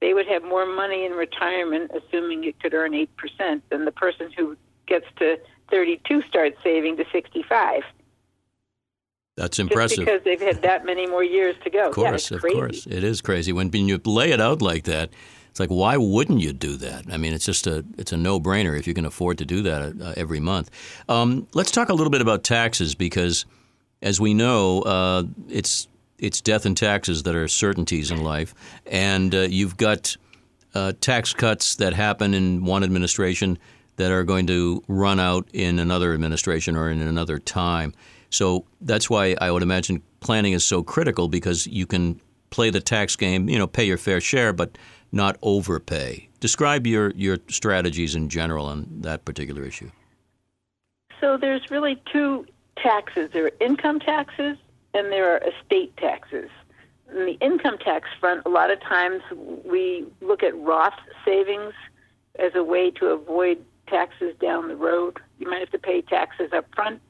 they 0.00 0.14
would 0.14 0.26
have 0.26 0.42
more 0.42 0.66
money 0.66 1.04
in 1.04 1.12
retirement, 1.12 1.90
assuming 1.94 2.44
it 2.44 2.58
could 2.60 2.74
earn 2.74 2.92
8%, 2.92 3.60
than 3.68 3.84
the 3.84 3.92
person 3.92 4.30
who 4.36 4.56
gets 4.86 5.06
to 5.18 5.38
32 5.70 6.22
starts 6.22 6.56
saving 6.64 6.96
to 6.96 7.04
65. 7.12 7.82
That's 9.40 9.58
impressive. 9.58 10.04
Just 10.04 10.24
because 10.24 10.24
they've 10.24 10.54
had 10.54 10.60
that 10.62 10.84
many 10.84 11.06
more 11.06 11.24
years 11.24 11.56
to 11.64 11.70
go. 11.70 11.88
Of 11.88 11.94
course, 11.94 12.30
yeah, 12.30 12.36
of 12.36 12.42
course. 12.42 12.86
It 12.86 13.02
is 13.02 13.22
crazy. 13.22 13.54
When, 13.54 13.70
when 13.70 13.88
you 13.88 13.98
lay 14.04 14.32
it 14.32 14.40
out 14.40 14.60
like 14.60 14.84
that, 14.84 15.08
it's 15.48 15.58
like 15.58 15.70
why 15.70 15.96
wouldn't 15.96 16.40
you 16.40 16.52
do 16.52 16.76
that? 16.76 17.06
I 17.10 17.16
mean, 17.16 17.32
it's 17.32 17.46
just 17.46 17.66
a 17.66 17.82
it's 17.96 18.12
a 18.12 18.18
no 18.18 18.38
brainer 18.38 18.78
if 18.78 18.86
you 18.86 18.92
can 18.92 19.06
afford 19.06 19.38
to 19.38 19.46
do 19.46 19.62
that 19.62 20.00
uh, 20.00 20.12
every 20.14 20.40
month. 20.40 20.70
Um, 21.08 21.46
let's 21.54 21.70
talk 21.70 21.88
a 21.88 21.94
little 21.94 22.10
bit 22.10 22.20
about 22.20 22.44
taxes 22.44 22.94
because, 22.94 23.46
as 24.02 24.20
we 24.20 24.34
know, 24.34 24.82
uh, 24.82 25.24
it's 25.48 25.88
it's 26.18 26.42
death 26.42 26.66
and 26.66 26.76
taxes 26.76 27.22
that 27.22 27.34
are 27.34 27.48
certainties 27.48 28.10
in 28.10 28.22
life, 28.22 28.54
and 28.86 29.34
uh, 29.34 29.38
you've 29.38 29.78
got 29.78 30.18
uh, 30.74 30.92
tax 31.00 31.32
cuts 31.32 31.76
that 31.76 31.94
happen 31.94 32.34
in 32.34 32.66
one 32.66 32.84
administration 32.84 33.58
that 33.96 34.12
are 34.12 34.22
going 34.22 34.46
to 34.48 34.84
run 34.86 35.18
out 35.18 35.48
in 35.54 35.78
another 35.78 36.12
administration 36.12 36.76
or 36.76 36.90
in 36.90 37.00
another 37.00 37.38
time. 37.38 37.94
So 38.30 38.64
that's 38.80 39.10
why 39.10 39.36
I 39.40 39.50
would 39.50 39.62
imagine 39.62 40.02
planning 40.20 40.52
is 40.52 40.64
so 40.64 40.82
critical 40.82 41.28
because 41.28 41.66
you 41.66 41.86
can 41.86 42.20
play 42.50 42.70
the 42.70 42.80
tax 42.80 43.16
game, 43.16 43.48
you 43.48 43.58
know, 43.58 43.66
pay 43.66 43.84
your 43.84 43.98
fair 43.98 44.20
share, 44.20 44.52
but 44.52 44.78
not 45.12 45.36
overpay. 45.42 46.28
Describe 46.40 46.86
your, 46.86 47.10
your 47.10 47.38
strategies 47.48 48.14
in 48.14 48.28
general 48.28 48.66
on 48.66 48.86
that 49.00 49.24
particular 49.24 49.62
issue. 49.64 49.90
So 51.20 51.36
there's 51.36 51.70
really 51.70 52.00
two 52.12 52.46
taxes. 52.76 53.30
There 53.32 53.44
are 53.44 53.52
income 53.60 54.00
taxes 54.00 54.56
and 54.94 55.12
there 55.12 55.34
are 55.34 55.38
estate 55.38 55.96
taxes. 55.96 56.48
In 57.10 57.26
the 57.26 57.38
income 57.40 57.76
tax 57.78 58.08
front, 58.20 58.42
a 58.46 58.48
lot 58.48 58.70
of 58.70 58.80
times 58.80 59.22
we 59.64 60.06
look 60.20 60.42
at 60.42 60.56
Roth 60.56 60.94
savings 61.24 61.74
as 62.38 62.52
a 62.54 62.62
way 62.62 62.90
to 62.92 63.06
avoid 63.06 63.64
taxes 63.88 64.34
down 64.40 64.68
the 64.68 64.76
road. 64.76 65.18
You 65.38 65.50
might 65.50 65.58
have 65.58 65.70
to 65.70 65.78
pay 65.78 66.02
taxes 66.02 66.50
up 66.52 66.66
front, 66.74 67.00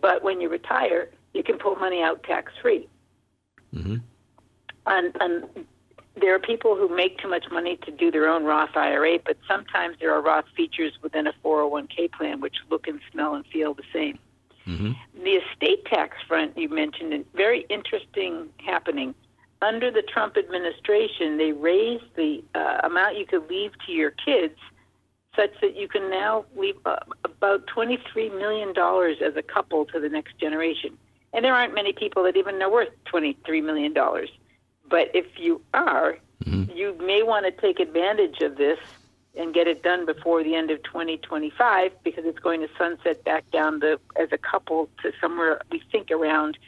but 0.00 0.22
when 0.22 0.40
you 0.40 0.48
retire, 0.48 1.10
you 1.34 1.42
can 1.42 1.58
pull 1.58 1.76
money 1.76 2.02
out 2.02 2.22
tax 2.22 2.52
free. 2.60 2.88
Mm-hmm. 3.74 3.96
And, 4.86 5.16
and 5.20 5.66
there 6.20 6.34
are 6.34 6.38
people 6.38 6.76
who 6.76 6.94
make 6.94 7.18
too 7.18 7.28
much 7.28 7.44
money 7.50 7.78
to 7.84 7.90
do 7.90 8.10
their 8.10 8.28
own 8.28 8.44
Roth 8.44 8.76
IRA, 8.76 9.18
but 9.24 9.36
sometimes 9.46 9.96
there 10.00 10.12
are 10.12 10.22
Roth 10.22 10.46
features 10.56 10.92
within 11.02 11.26
a 11.26 11.32
401k 11.44 12.12
plan 12.12 12.40
which 12.40 12.56
look 12.70 12.86
and 12.86 13.00
smell 13.12 13.34
and 13.34 13.46
feel 13.46 13.74
the 13.74 13.82
same. 13.92 14.18
Mm-hmm. 14.66 14.92
The 15.22 15.30
estate 15.30 15.84
tax 15.86 16.16
front 16.26 16.56
you 16.56 16.68
mentioned, 16.68 17.12
a 17.14 17.24
very 17.34 17.64
interesting 17.70 18.48
happening. 18.64 19.14
Under 19.62 19.90
the 19.90 20.02
Trump 20.02 20.36
administration, 20.36 21.36
they 21.36 21.52
raised 21.52 22.04
the 22.16 22.44
uh, 22.54 22.80
amount 22.84 23.16
you 23.16 23.26
could 23.26 23.48
leave 23.48 23.72
to 23.86 23.92
your 23.92 24.10
kids 24.10 24.58
such 25.38 25.52
that 25.60 25.76
you 25.76 25.86
can 25.86 26.10
now 26.10 26.44
leave 26.56 26.74
uh, 26.84 26.96
about 27.24 27.66
$23 27.68 28.36
million 28.36 28.70
as 29.22 29.36
a 29.36 29.42
couple 29.42 29.84
to 29.86 30.00
the 30.00 30.08
next 30.08 30.36
generation. 30.38 30.98
And 31.32 31.44
there 31.44 31.54
aren't 31.54 31.74
many 31.74 31.92
people 31.92 32.24
that 32.24 32.36
even 32.36 32.60
are 32.60 32.70
worth 32.70 32.88
$23 33.12 33.62
million. 33.62 33.94
But 34.90 35.10
if 35.14 35.26
you 35.36 35.60
are, 35.72 36.18
mm-hmm. 36.44 36.76
you 36.76 36.96
may 36.98 37.22
want 37.22 37.46
to 37.46 37.52
take 37.52 37.78
advantage 37.78 38.40
of 38.42 38.56
this 38.56 38.78
and 39.36 39.54
get 39.54 39.68
it 39.68 39.82
done 39.84 40.06
before 40.06 40.42
the 40.42 40.56
end 40.56 40.72
of 40.72 40.82
2025 40.82 41.92
because 42.02 42.24
it's 42.26 42.40
going 42.40 42.60
to 42.60 42.68
sunset 42.76 43.22
back 43.24 43.48
down 43.52 43.78
the 43.78 44.00
as 44.20 44.30
a 44.32 44.38
couple 44.38 44.88
to 45.02 45.12
somewhere 45.20 45.60
we 45.70 45.80
think 45.92 46.10
around 46.10 46.58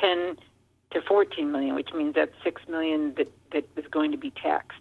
10 0.00 0.36
to 0.92 1.02
14 1.02 1.50
million, 1.50 1.74
which 1.74 1.92
means 1.92 2.14
that's 2.14 2.34
6 2.44 2.62
million 2.68 3.14
that, 3.16 3.32
that 3.50 3.68
is 3.76 3.86
going 3.90 4.12
to 4.12 4.18
be 4.18 4.30
taxed. 4.30 4.78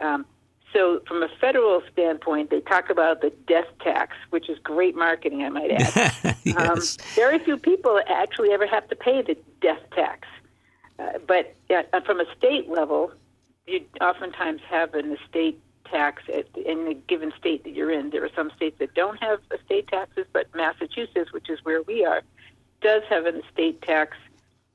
Um, 0.00 0.26
so, 0.72 1.00
from 1.06 1.22
a 1.22 1.28
federal 1.40 1.82
standpoint, 1.92 2.50
they 2.50 2.60
talk 2.60 2.90
about 2.90 3.22
the 3.22 3.30
death 3.46 3.68
tax, 3.80 4.16
which 4.30 4.50
is 4.50 4.58
great 4.58 4.94
marketing, 4.94 5.42
I 5.42 5.48
might 5.48 5.70
add. 5.70 6.36
yes. 6.44 6.56
um, 6.56 7.06
very 7.14 7.38
few 7.38 7.56
people 7.56 8.00
actually 8.06 8.52
ever 8.52 8.66
have 8.66 8.86
to 8.88 8.96
pay 8.96 9.22
the 9.22 9.36
death 9.62 9.80
tax. 9.94 10.28
Uh, 10.98 11.12
but 11.26 11.54
uh, 11.70 12.00
from 12.04 12.20
a 12.20 12.24
state 12.36 12.68
level, 12.68 13.12
you 13.66 13.80
oftentimes 14.00 14.60
have 14.68 14.94
an 14.94 15.16
estate 15.16 15.58
tax 15.90 16.22
at, 16.32 16.46
in 16.56 16.84
the 16.84 16.94
given 16.94 17.32
state 17.38 17.64
that 17.64 17.74
you're 17.74 17.90
in. 17.90 18.10
There 18.10 18.24
are 18.24 18.30
some 18.36 18.50
states 18.54 18.78
that 18.78 18.94
don't 18.94 19.20
have 19.22 19.40
estate 19.50 19.88
taxes, 19.88 20.26
but 20.32 20.54
Massachusetts, 20.54 21.32
which 21.32 21.48
is 21.48 21.60
where 21.62 21.82
we 21.82 22.04
are, 22.04 22.22
does 22.82 23.02
have 23.08 23.24
an 23.24 23.36
estate 23.36 23.80
tax. 23.80 24.16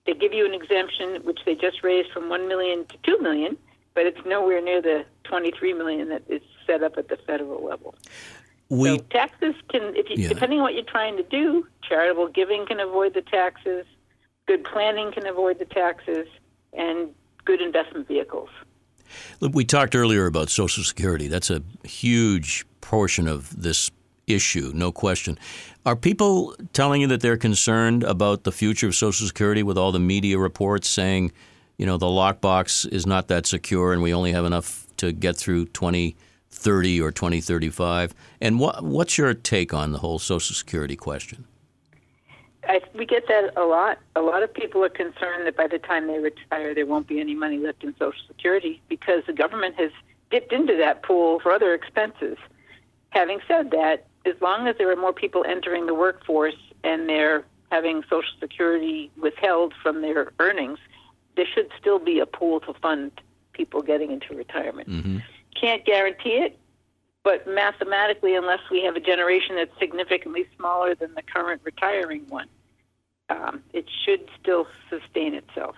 They 0.05 0.13
give 0.13 0.33
you 0.33 0.45
an 0.45 0.53
exemption, 0.53 1.23
which 1.23 1.39
they 1.45 1.55
just 1.55 1.83
raised 1.83 2.11
from 2.11 2.29
one 2.29 2.47
million 2.47 2.85
to 2.87 2.97
two 3.03 3.19
million, 3.19 3.57
but 3.95 4.05
it's 4.05 4.19
nowhere 4.25 4.61
near 4.61 4.81
the 4.81 5.05
23 5.25 5.73
million 5.73 6.09
that 6.09 6.23
is 6.27 6.41
set 6.65 6.83
up 6.83 6.97
at 6.97 7.09
the 7.09 7.17
federal 7.27 7.63
level. 7.63 7.95
We, 8.69 8.89
so 8.89 8.97
taxes 9.09 9.55
can, 9.69 9.95
if 9.95 10.09
you, 10.09 10.23
yeah. 10.23 10.29
depending 10.29 10.59
on 10.59 10.63
what 10.63 10.73
you're 10.73 10.83
trying 10.83 11.17
to 11.17 11.23
do, 11.23 11.67
charitable 11.87 12.29
giving 12.29 12.65
can 12.65 12.79
avoid 12.79 13.13
the 13.13 13.21
taxes. 13.21 13.85
Good 14.47 14.63
planning 14.63 15.11
can 15.11 15.27
avoid 15.27 15.59
the 15.59 15.65
taxes, 15.65 16.27
and 16.73 17.09
good 17.45 17.61
investment 17.61 18.07
vehicles. 18.07 18.49
Look, 19.39 19.53
we 19.53 19.63
talked 19.63 19.95
earlier 19.95 20.25
about 20.25 20.49
Social 20.49 20.83
Security. 20.83 21.27
That's 21.27 21.49
a 21.49 21.61
huge 21.83 22.65
portion 22.81 23.27
of 23.27 23.61
this 23.61 23.91
issue, 24.27 24.71
no 24.73 24.91
question. 24.91 25.37
Are 25.85 25.95
people 25.95 26.55
telling 26.71 27.01
you 27.01 27.07
that 27.07 27.21
they're 27.21 27.37
concerned 27.37 28.03
about 28.03 28.43
the 28.43 28.51
future 28.51 28.87
of 28.87 28.95
Social 28.95 29.27
Security 29.27 29.63
with 29.63 29.77
all 29.77 29.91
the 29.91 29.99
media 29.99 30.37
reports 30.37 30.89
saying, 30.89 31.31
you 31.83 31.87
know, 31.87 31.97
the 31.97 32.05
lockbox 32.05 32.89
is 32.93 33.05
not 33.05 33.27
that 33.27 33.45
secure 33.45 33.91
and 33.91 34.01
we 34.01 34.13
only 34.13 34.31
have 34.31 34.45
enough 34.45 34.87
to 34.95 35.11
get 35.11 35.35
through 35.35 35.65
2030 35.65 37.01
or 37.01 37.11
2035? 37.11 38.15
And 38.39 38.57
what, 38.57 38.81
what's 38.81 39.17
your 39.17 39.33
take 39.33 39.73
on 39.73 39.91
the 39.91 39.97
whole 39.97 40.17
Social 40.17 40.55
Security 40.55 40.95
question? 40.95 41.43
I, 42.69 42.79
we 42.95 43.05
get 43.05 43.27
that 43.27 43.51
a 43.57 43.65
lot. 43.65 43.99
A 44.15 44.21
lot 44.21 44.43
of 44.43 44.53
people 44.53 44.81
are 44.85 44.87
concerned 44.87 45.45
that 45.45 45.57
by 45.57 45.67
the 45.67 45.77
time 45.77 46.07
they 46.07 46.19
retire, 46.19 46.73
there 46.73 46.85
won't 46.85 47.07
be 47.07 47.19
any 47.19 47.35
money 47.35 47.57
left 47.57 47.83
in 47.83 47.93
Social 47.99 48.21
Security 48.29 48.81
because 48.87 49.23
the 49.27 49.33
government 49.33 49.75
has 49.75 49.91
dipped 50.31 50.53
into 50.53 50.77
that 50.77 51.03
pool 51.03 51.41
for 51.41 51.51
other 51.51 51.73
expenses. 51.73 52.37
Having 53.09 53.39
said 53.45 53.71
that, 53.71 54.07
as 54.25 54.35
long 54.39 54.69
as 54.69 54.77
there 54.77 54.89
are 54.89 54.95
more 54.95 55.11
people 55.11 55.43
entering 55.45 55.87
the 55.87 55.93
workforce 55.93 56.55
and 56.85 57.09
they're 57.09 57.43
having 57.73 58.03
Social 58.03 58.31
Security 58.39 59.11
withheld 59.17 59.73
from 59.83 60.01
their 60.01 60.31
earnings, 60.39 60.79
there 61.35 61.47
should 61.53 61.69
still 61.79 61.99
be 61.99 62.19
a 62.19 62.25
pool 62.25 62.59
to 62.61 62.73
fund 62.73 63.11
people 63.53 63.81
getting 63.81 64.11
into 64.11 64.35
retirement. 64.35 64.89
Mm-hmm. 64.89 65.17
Can't 65.59 65.85
guarantee 65.85 66.37
it, 66.37 66.59
but 67.23 67.47
mathematically, 67.47 68.35
unless 68.35 68.59
we 68.69 68.83
have 68.83 68.95
a 68.95 68.99
generation 68.99 69.55
that's 69.55 69.77
significantly 69.79 70.45
smaller 70.57 70.95
than 70.95 71.13
the 71.13 71.21
current 71.21 71.61
retiring 71.63 72.25
one, 72.27 72.47
um, 73.29 73.63
it 73.73 73.85
should 74.05 74.29
still 74.39 74.67
sustain 74.89 75.33
itself. 75.33 75.75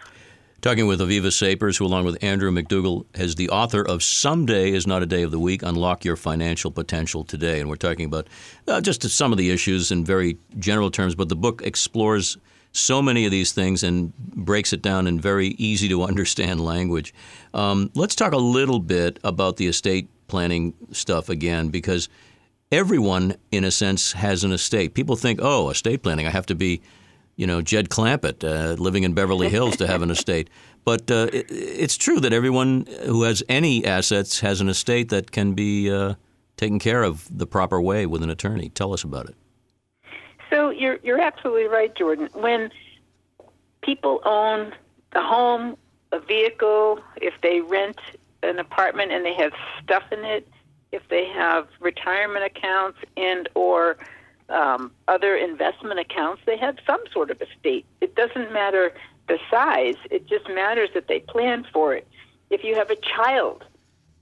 Talking 0.61 0.87
with 0.87 0.99
Aviva 0.99 1.31
Sapers, 1.31 1.77
who, 1.77 1.85
along 1.85 2.05
with 2.05 2.23
Andrew 2.23 2.49
MacDougall, 2.49 3.05
is 3.13 3.35
the 3.35 3.49
author 3.49 3.87
of 3.87 4.01
Someday 4.01 4.71
is 4.71 4.87
Not 4.87 5.03
a 5.03 5.05
Day 5.05 5.21
of 5.21 5.29
the 5.29 5.37
Week 5.39 5.61
Unlock 5.61 6.03
Your 6.03 6.15
Financial 6.15 6.71
Potential 6.71 7.23
Today. 7.23 7.59
And 7.59 7.69
we're 7.69 7.75
talking 7.75 8.05
about 8.05 8.27
uh, 8.67 8.81
just 8.81 9.07
some 9.07 9.31
of 9.31 9.37
the 9.37 9.51
issues 9.51 9.91
in 9.91 10.03
very 10.03 10.39
general 10.57 10.89
terms, 10.89 11.13
but 11.13 11.29
the 11.29 11.35
book 11.35 11.61
explores 11.63 12.39
so 12.75 13.01
many 13.01 13.25
of 13.25 13.31
these 13.31 13.51
things 13.51 13.83
and 13.83 14.15
breaks 14.17 14.73
it 14.73 14.81
down 14.81 15.07
in 15.07 15.19
very 15.19 15.49
easy 15.57 15.87
to 15.89 16.03
understand 16.11 16.63
language. 16.63 17.13
Um, 17.53 17.91
let's 17.95 18.15
talk 18.15 18.33
a 18.33 18.37
little 18.37 18.79
bit 18.79 19.19
about 19.23 19.57
the 19.57 19.67
estate 19.67 20.09
planning 20.27 20.73
stuff 20.91 21.29
again 21.29 21.69
because 21.69 22.09
everyone, 22.71 23.35
in 23.51 23.63
a 23.63 23.71
sense, 23.71 24.11
has 24.13 24.43
an 24.43 24.51
estate. 24.51 24.93
People 24.93 25.15
think, 25.15 25.39
oh, 25.41 25.69
estate 25.69 26.03
planning, 26.03 26.27
I 26.27 26.31
have 26.31 26.45
to 26.47 26.55
be, 26.55 26.81
you 27.35 27.47
know, 27.47 27.61
Jed 27.61 27.89
Clampett 27.89 28.43
uh, 28.43 28.73
living 28.81 29.03
in 29.03 29.13
Beverly 29.13 29.49
Hills 29.49 29.77
to 29.77 29.87
have 29.87 30.01
an 30.01 30.11
estate. 30.17 30.49
But 30.83 31.09
uh, 31.09 31.29
it, 31.31 31.45
it's 31.49 31.97
true 31.97 32.19
that 32.19 32.33
everyone 32.33 32.87
who 33.05 33.23
has 33.23 33.43
any 33.47 33.85
assets 33.85 34.39
has 34.41 34.61
an 34.61 34.69
estate 34.69 35.09
that 35.09 35.31
can 35.31 35.53
be 35.53 35.91
uh, 35.91 36.15
taken 36.57 36.79
care 36.79 37.03
of 37.03 37.27
the 37.35 37.47
proper 37.47 37.81
way 37.81 38.05
with 38.05 38.23
an 38.23 38.29
attorney. 38.29 38.69
Tell 38.69 38.93
us 38.93 39.03
about 39.03 39.29
it. 39.29 39.35
You're 40.75 40.99
you're 41.03 41.21
absolutely 41.21 41.65
right, 41.65 41.95
Jordan. 41.95 42.29
When 42.33 42.71
people 43.81 44.21
own 44.25 44.73
a 45.13 45.21
home, 45.21 45.77
a 46.11 46.19
vehicle, 46.19 46.99
if 47.17 47.33
they 47.41 47.61
rent 47.61 47.99
an 48.43 48.59
apartment 48.59 49.11
and 49.11 49.25
they 49.25 49.33
have 49.33 49.53
stuff 49.83 50.03
in 50.11 50.23
it, 50.25 50.47
if 50.91 51.01
they 51.09 51.25
have 51.25 51.67
retirement 51.79 52.45
accounts 52.45 52.99
and 53.17 53.49
or 53.53 53.97
um, 54.49 54.91
other 55.07 55.35
investment 55.35 55.99
accounts, 55.99 56.41
they 56.45 56.57
have 56.57 56.77
some 56.85 57.01
sort 57.11 57.31
of 57.31 57.41
estate. 57.41 57.85
It 58.01 58.15
doesn't 58.15 58.51
matter 58.53 58.93
the 59.27 59.39
size; 59.49 59.95
it 60.11 60.27
just 60.27 60.47
matters 60.49 60.89
that 60.93 61.07
they 61.07 61.19
plan 61.19 61.65
for 61.73 61.95
it. 61.95 62.07
If 62.49 62.63
you 62.63 62.75
have 62.75 62.89
a 62.89 62.97
child, 62.97 63.63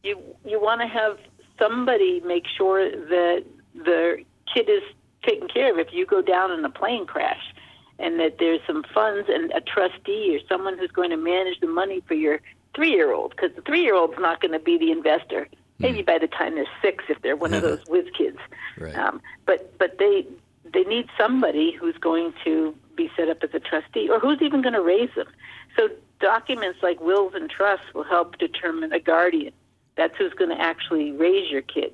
you 0.03 0.17
you 0.45 0.61
want 0.61 0.81
to 0.81 0.87
have 0.87 1.17
somebody 1.59 2.21
make 2.21 2.45
sure 2.47 2.89
that 2.89 3.43
the 3.75 4.23
kid 4.53 4.69
is 4.69 4.83
taken 5.23 5.47
care 5.47 5.71
of. 5.71 5.79
If 5.79 5.93
you 5.93 6.05
go 6.05 6.21
down 6.21 6.51
in 6.51 6.63
a 6.63 6.69
plane 6.69 7.05
crash, 7.05 7.53
and 7.99 8.19
that 8.19 8.37
there's 8.39 8.59
some 8.65 8.83
funds 8.93 9.29
and 9.29 9.51
a 9.51 9.61
trustee 9.61 10.35
or 10.35 10.45
someone 10.47 10.77
who's 10.77 10.91
going 10.91 11.11
to 11.11 11.17
manage 11.17 11.59
the 11.59 11.67
money 11.67 12.01
for 12.07 12.15
your 12.15 12.41
three-year-old, 12.75 13.31
because 13.31 13.55
the 13.55 13.61
three-year-old's 13.61 14.17
not 14.19 14.41
going 14.41 14.51
to 14.51 14.59
be 14.59 14.77
the 14.77 14.91
investor 14.91 15.47
maybe 15.79 16.01
by 16.01 16.17
the 16.17 16.27
time 16.27 16.55
they're 16.55 16.65
six 16.81 17.03
if 17.09 17.21
they're 17.21 17.35
one 17.35 17.53
of 17.53 17.61
those 17.67 17.83
whiz 17.87 18.07
kids. 18.17 18.39
Right. 18.77 18.95
Um, 18.95 19.21
but 19.45 19.77
but 19.77 19.99
they 19.99 20.25
they 20.73 20.83
need 20.83 21.07
somebody 21.17 21.71
who's 21.71 21.97
going 21.97 22.33
to 22.43 22.75
be 22.95 23.11
set 23.15 23.29
up 23.29 23.43
as 23.43 23.49
a 23.53 23.59
trustee 23.59 24.09
or 24.09 24.19
who's 24.19 24.41
even 24.41 24.61
going 24.61 24.73
to 24.73 24.81
raise 24.81 25.09
them. 25.15 25.27
So 25.75 25.89
documents 26.19 26.79
like 26.81 26.99
wills 27.01 27.33
and 27.35 27.49
trusts 27.49 27.93
will 27.93 28.03
help 28.03 28.37
determine 28.37 28.93
a 28.93 28.99
guardian. 28.99 29.53
That's 29.95 30.15
who's 30.17 30.33
going 30.33 30.49
to 30.49 30.59
actually 30.59 31.11
raise 31.11 31.51
your 31.51 31.61
kid. 31.61 31.93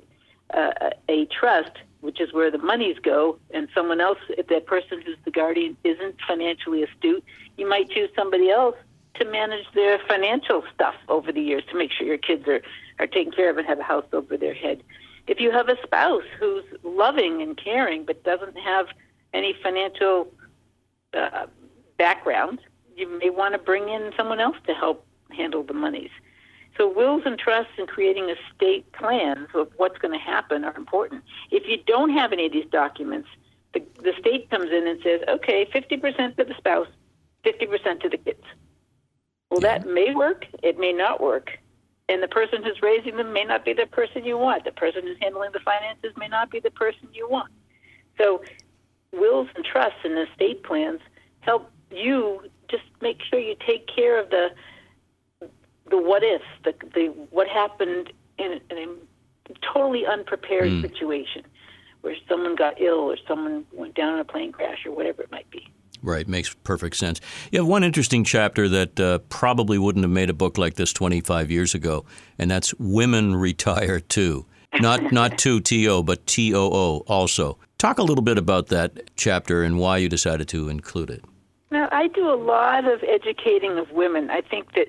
Uh, 0.52 0.90
a 1.08 1.26
trust, 1.26 1.72
which 2.00 2.20
is 2.20 2.32
where 2.32 2.50
the 2.50 2.58
monies 2.58 2.96
go, 3.02 3.38
and 3.52 3.68
someone 3.74 4.00
else, 4.00 4.18
if 4.30 4.46
that 4.48 4.66
person 4.66 5.00
who's 5.04 5.16
the 5.24 5.30
guardian 5.30 5.76
isn't 5.84 6.16
financially 6.26 6.82
astute, 6.82 7.24
you 7.56 7.68
might 7.68 7.90
choose 7.90 8.10
somebody 8.16 8.50
else 8.50 8.76
to 9.14 9.24
manage 9.24 9.66
their 9.74 9.98
financial 10.08 10.62
stuff 10.74 10.94
over 11.08 11.30
the 11.32 11.42
years 11.42 11.62
to 11.70 11.76
make 11.76 11.90
sure 11.92 12.06
your 12.06 12.18
kids 12.18 12.46
are, 12.48 12.62
are 12.98 13.06
taken 13.06 13.32
care 13.32 13.50
of 13.50 13.58
and 13.58 13.66
have 13.66 13.78
a 13.78 13.82
house 13.82 14.06
over 14.12 14.36
their 14.36 14.54
head. 14.54 14.82
If 15.26 15.40
you 15.40 15.50
have 15.50 15.68
a 15.68 15.76
spouse 15.82 16.24
who's 16.38 16.64
loving 16.82 17.42
and 17.42 17.56
caring 17.56 18.04
but 18.04 18.24
doesn't 18.24 18.58
have 18.58 18.86
any 19.34 19.54
financial 19.62 20.28
uh, 21.12 21.46
background, 21.98 22.60
you 22.96 23.08
may 23.18 23.30
want 23.30 23.52
to 23.52 23.58
bring 23.58 23.88
in 23.88 24.12
someone 24.16 24.40
else 24.40 24.56
to 24.66 24.74
help 24.74 25.04
handle 25.30 25.62
the 25.62 25.74
monies. 25.74 26.10
So 26.80 26.88
wills 26.88 27.24
and 27.26 27.38
trusts 27.38 27.72
and 27.76 27.86
creating 27.86 28.30
estate 28.30 28.90
plans 28.92 29.48
of 29.54 29.68
what's 29.76 29.98
going 29.98 30.18
to 30.18 30.24
happen 30.24 30.64
are 30.64 30.74
important. 30.74 31.22
If 31.50 31.68
you 31.68 31.76
don't 31.86 32.08
have 32.16 32.32
any 32.32 32.46
of 32.46 32.52
these 32.52 32.64
documents, 32.72 33.28
the, 33.74 33.82
the 34.02 34.14
state 34.18 34.48
comes 34.48 34.70
in 34.72 34.88
and 34.88 34.98
says, 35.02 35.20
okay, 35.28 35.68
50% 35.74 36.38
to 36.38 36.44
the 36.44 36.54
spouse, 36.56 36.86
50% 37.44 38.00
to 38.00 38.08
the 38.08 38.16
kids. 38.16 38.42
Well, 39.50 39.60
that 39.60 39.86
may 39.86 40.14
work. 40.14 40.46
It 40.62 40.78
may 40.78 40.94
not 40.94 41.20
work. 41.20 41.50
And 42.08 42.22
the 42.22 42.28
person 42.28 42.62
who's 42.62 42.80
raising 42.80 43.18
them 43.18 43.34
may 43.34 43.44
not 43.44 43.62
be 43.62 43.74
the 43.74 43.84
person 43.84 44.24
you 44.24 44.38
want. 44.38 44.64
The 44.64 44.72
person 44.72 45.02
who's 45.02 45.18
handling 45.20 45.50
the 45.52 45.60
finances 45.60 46.14
may 46.16 46.28
not 46.28 46.50
be 46.50 46.60
the 46.60 46.70
person 46.70 47.08
you 47.12 47.28
want. 47.28 47.52
So, 48.16 48.42
wills 49.12 49.48
and 49.54 49.66
trusts 49.66 50.00
and 50.02 50.16
estate 50.18 50.62
plans 50.62 51.00
help 51.40 51.70
you 51.90 52.40
just 52.70 52.84
make 53.02 53.18
sure 53.28 53.38
you 53.38 53.54
take 53.66 53.86
care 53.86 54.18
of 54.18 54.30
the 54.30 54.48
the 55.90 55.98
what 55.98 56.22
if, 56.22 56.42
the 56.64 56.74
the 56.94 57.06
what 57.30 57.48
happened 57.48 58.12
in, 58.38 58.60
in 58.70 58.78
a 58.78 59.52
totally 59.72 60.06
unprepared 60.06 60.80
situation, 60.80 61.42
where 62.00 62.16
someone 62.28 62.56
got 62.56 62.80
ill 62.80 63.10
or 63.10 63.16
someone 63.28 63.64
went 63.72 63.94
down 63.94 64.14
in 64.14 64.20
a 64.20 64.24
plane 64.24 64.52
crash 64.52 64.86
or 64.86 64.92
whatever 64.92 65.22
it 65.22 65.30
might 65.30 65.50
be. 65.50 65.68
Right, 66.02 66.26
makes 66.26 66.54
perfect 66.64 66.96
sense. 66.96 67.20
You 67.52 67.58
have 67.58 67.68
one 67.68 67.84
interesting 67.84 68.24
chapter 68.24 68.68
that 68.68 68.98
uh, 68.98 69.18
probably 69.28 69.76
wouldn't 69.78 70.04
have 70.04 70.10
made 70.10 70.30
a 70.30 70.34
book 70.34 70.56
like 70.56 70.74
this 70.74 70.92
25 70.94 71.50
years 71.50 71.74
ago, 71.74 72.06
and 72.38 72.50
that's 72.50 72.72
Women 72.78 73.36
Retire 73.36 74.00
Too. 74.00 74.46
Not 74.80 75.12
not 75.12 75.36
two 75.36 75.60
T 75.60 75.88
O, 75.88 76.02
but 76.02 76.26
T 76.26 76.54
O 76.54 76.70
O 76.72 77.04
also. 77.06 77.58
Talk 77.78 77.98
a 77.98 78.02
little 78.02 78.22
bit 78.22 78.38
about 78.38 78.68
that 78.68 79.10
chapter 79.16 79.62
and 79.62 79.78
why 79.78 79.98
you 79.98 80.08
decided 80.08 80.48
to 80.48 80.68
include 80.68 81.10
it. 81.10 81.24
Now, 81.70 81.88
I 81.92 82.08
do 82.08 82.28
a 82.28 82.34
lot 82.34 82.84
of 82.84 83.02
educating 83.04 83.78
of 83.78 83.92
women. 83.92 84.28
I 84.28 84.40
think 84.40 84.74
that 84.74 84.88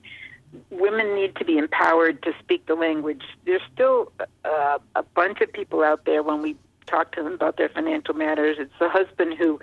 women 0.69 1.15
need 1.15 1.35
to 1.37 1.45
be 1.45 1.57
empowered 1.57 2.21
to 2.23 2.33
speak 2.39 2.65
the 2.65 2.75
language. 2.75 3.23
There's 3.45 3.61
still 3.73 4.11
uh, 4.45 4.79
a 4.95 5.03
bunch 5.03 5.41
of 5.41 5.51
people 5.51 5.83
out 5.83 6.05
there 6.05 6.23
when 6.23 6.41
we 6.41 6.57
talk 6.87 7.13
to 7.13 7.23
them 7.23 7.33
about 7.33 7.57
their 7.57 7.69
financial 7.69 8.13
matters. 8.13 8.57
It's 8.59 8.73
the 8.79 8.89
husband 8.89 9.35
who 9.37 9.59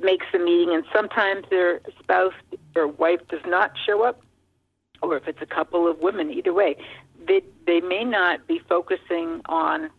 makes 0.00 0.26
the 0.32 0.38
meeting, 0.38 0.74
and 0.74 0.84
sometimes 0.94 1.46
their 1.50 1.80
spouse 1.98 2.32
or 2.76 2.86
wife 2.86 3.20
does 3.28 3.44
not 3.46 3.72
show 3.84 4.02
up, 4.02 4.22
or 5.02 5.16
if 5.16 5.28
it's 5.28 5.42
a 5.42 5.46
couple 5.46 5.88
of 5.88 5.98
women, 6.00 6.30
either 6.30 6.52
way, 6.52 6.76
they 7.26 7.42
they 7.66 7.80
may 7.80 8.04
not 8.04 8.46
be 8.46 8.60
focusing 8.68 9.40
on 9.46 9.90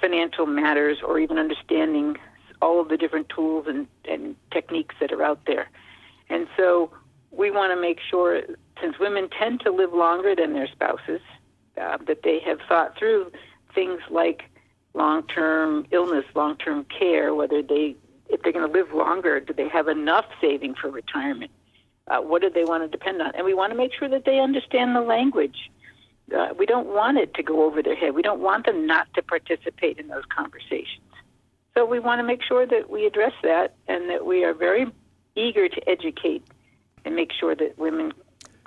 financial 0.00 0.46
matters 0.46 0.98
or 1.06 1.18
even 1.18 1.38
understanding 1.38 2.16
all 2.62 2.80
of 2.80 2.88
the 2.88 2.96
different 2.96 3.28
tools 3.28 3.66
and, 3.68 3.86
and 4.08 4.36
techniques 4.52 4.94
that 5.00 5.12
are 5.12 5.22
out 5.22 5.40
there. 5.46 5.68
And 6.30 6.46
so 6.56 6.90
we 7.30 7.50
want 7.50 7.72
to 7.72 7.80
make 7.80 7.98
sure, 8.00 8.42
since 8.80 8.98
women 8.98 9.28
tend 9.28 9.60
to 9.60 9.70
live 9.70 9.92
longer 9.92 10.34
than 10.34 10.52
their 10.52 10.68
spouses, 10.68 11.20
uh, 11.80 11.98
that 12.06 12.22
they 12.22 12.40
have 12.40 12.58
thought 12.68 12.98
through 12.98 13.30
things 13.74 14.00
like 14.10 14.44
long-term 14.94 15.86
illness, 15.90 16.24
long-term 16.34 16.86
care, 16.86 17.34
whether 17.34 17.62
they, 17.62 17.94
if 18.28 18.42
they're 18.42 18.52
going 18.52 18.66
to 18.66 18.72
live 18.72 18.92
longer, 18.92 19.40
do 19.40 19.52
they 19.52 19.68
have 19.68 19.88
enough 19.88 20.24
saving 20.40 20.74
for 20.74 20.90
retirement? 20.90 21.50
Uh, 22.08 22.18
what 22.18 22.42
do 22.42 22.50
they 22.50 22.64
want 22.64 22.82
to 22.82 22.88
depend 22.88 23.20
on? 23.20 23.32
And 23.34 23.44
we 23.44 23.54
want 23.54 23.70
to 23.72 23.76
make 23.76 23.92
sure 23.92 24.08
that 24.08 24.24
they 24.24 24.40
understand 24.40 24.96
the 24.96 25.00
language. 25.00 25.70
Uh, 26.34 26.48
we 26.58 26.66
don't 26.66 26.88
want 26.88 27.18
it 27.18 27.34
to 27.34 27.42
go 27.42 27.64
over 27.64 27.82
their 27.82 27.96
head. 27.96 28.14
We 28.14 28.22
don't 28.22 28.40
want 28.40 28.66
them 28.66 28.86
not 28.86 29.12
to 29.14 29.22
participate 29.22 29.98
in 29.98 30.08
those 30.08 30.24
conversations. 30.34 31.04
So 31.74 31.84
we 31.84 32.00
want 32.00 32.18
to 32.18 32.24
make 32.24 32.42
sure 32.42 32.66
that 32.66 32.90
we 32.90 33.06
address 33.06 33.34
that 33.42 33.76
and 33.86 34.10
that 34.10 34.26
we 34.26 34.44
are 34.44 34.52
very 34.52 34.86
eager 35.36 35.68
to 35.68 35.88
educate 35.88 36.42
and 37.04 37.14
make 37.14 37.30
sure 37.32 37.54
that 37.54 37.78
women 37.78 38.12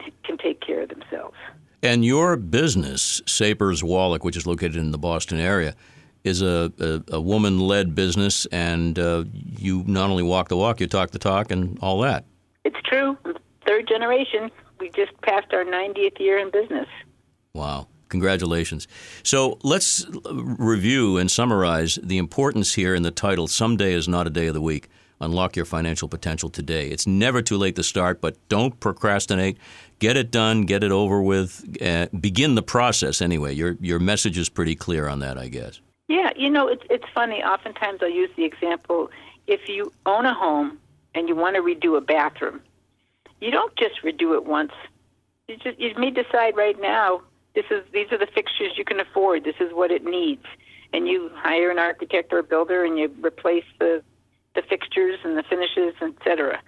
t- 0.03 0.13
can 0.23 0.37
take 0.37 0.61
care 0.61 0.81
of 0.81 0.89
themselves. 0.89 1.35
And 1.83 2.05
your 2.05 2.37
business, 2.37 3.21
Sapers 3.25 3.83
Wallack, 3.83 4.23
which 4.23 4.37
is 4.37 4.45
located 4.45 4.75
in 4.77 4.91
the 4.91 4.97
Boston 4.97 5.39
area, 5.39 5.75
is 6.23 6.41
a, 6.41 6.71
a, 6.79 7.15
a 7.15 7.21
woman 7.21 7.59
led 7.59 7.95
business, 7.95 8.45
and 8.47 8.99
uh, 8.99 9.23
you 9.57 9.83
not 9.87 10.09
only 10.09 10.23
walk 10.23 10.49
the 10.49 10.57
walk, 10.57 10.79
you 10.79 10.87
talk 10.87 11.11
the 11.11 11.19
talk, 11.19 11.49
and 11.51 11.79
all 11.81 11.99
that. 12.01 12.25
It's 12.63 12.79
true. 12.85 13.17
Third 13.65 13.87
generation. 13.87 14.51
We 14.79 14.89
just 14.89 15.19
passed 15.21 15.53
our 15.53 15.63
90th 15.63 16.19
year 16.19 16.37
in 16.37 16.51
business. 16.51 16.87
Wow. 17.53 17.87
Congratulations. 18.09 18.87
So 19.23 19.57
let's 19.63 20.05
review 20.31 21.17
and 21.17 21.31
summarize 21.31 21.97
the 22.03 22.17
importance 22.17 22.73
here 22.73 22.93
in 22.93 23.03
the 23.03 23.11
title 23.11 23.47
Someday 23.47 23.93
is 23.93 24.07
Not 24.07 24.27
a 24.27 24.29
Day 24.29 24.47
of 24.47 24.53
the 24.53 24.61
Week. 24.61 24.89
Unlock 25.21 25.55
your 25.55 25.65
financial 25.65 26.07
potential 26.07 26.49
today. 26.49 26.89
It's 26.89 27.05
never 27.05 27.41
too 27.41 27.57
late 27.57 27.75
to 27.75 27.83
start, 27.83 28.19
but 28.19 28.35
don't 28.49 28.79
procrastinate. 28.79 29.57
Get 29.99 30.17
it 30.17 30.31
done, 30.31 30.63
get 30.63 30.83
it 30.83 30.91
over 30.91 31.21
with, 31.21 31.77
uh, 31.81 32.07
begin 32.19 32.55
the 32.55 32.63
process 32.63 33.21
anyway. 33.21 33.53
Your, 33.53 33.77
your 33.79 33.99
message 33.99 34.37
is 34.37 34.49
pretty 34.49 34.75
clear 34.75 35.07
on 35.07 35.19
that, 35.19 35.37
I 35.37 35.47
guess. 35.47 35.79
Yeah, 36.07 36.31
you 36.35 36.49
know, 36.49 36.67
it's, 36.67 36.83
it's 36.89 37.05
funny. 37.13 37.43
Oftentimes 37.43 37.99
I'll 38.01 38.09
use 38.09 38.31
the 38.35 38.43
example 38.43 39.11
if 39.47 39.69
you 39.69 39.93
own 40.05 40.25
a 40.25 40.33
home 40.33 40.79
and 41.13 41.29
you 41.29 41.35
want 41.35 41.55
to 41.55 41.61
redo 41.61 41.97
a 41.97 42.01
bathroom, 42.01 42.59
you 43.39 43.51
don't 43.51 43.75
just 43.75 44.01
redo 44.03 44.35
it 44.35 44.45
once. 44.45 44.71
You, 45.47 45.57
just, 45.57 45.79
you 45.79 45.93
may 45.97 46.09
decide 46.11 46.57
right 46.57 46.79
now 46.81 47.21
this 47.53 47.65
is 47.69 47.83
these 47.91 48.11
are 48.11 48.17
the 48.17 48.27
fixtures 48.27 48.73
you 48.77 48.85
can 48.85 48.99
afford. 48.99 49.43
This 49.43 49.55
is 49.59 49.73
what 49.73 49.91
it 49.91 50.05
needs, 50.05 50.45
and 50.93 51.07
you 51.07 51.29
hire 51.35 51.69
an 51.69 51.79
architect 51.79 52.31
or 52.31 52.39
a 52.39 52.43
builder, 52.43 52.85
and 52.85 52.97
you 52.97 53.13
replace 53.21 53.65
the 53.79 54.01
the 54.55 54.61
fixtures 54.61 55.19
and 55.23 55.37
the 55.37 55.43
finishes, 55.43 55.93
etc. 56.01 56.61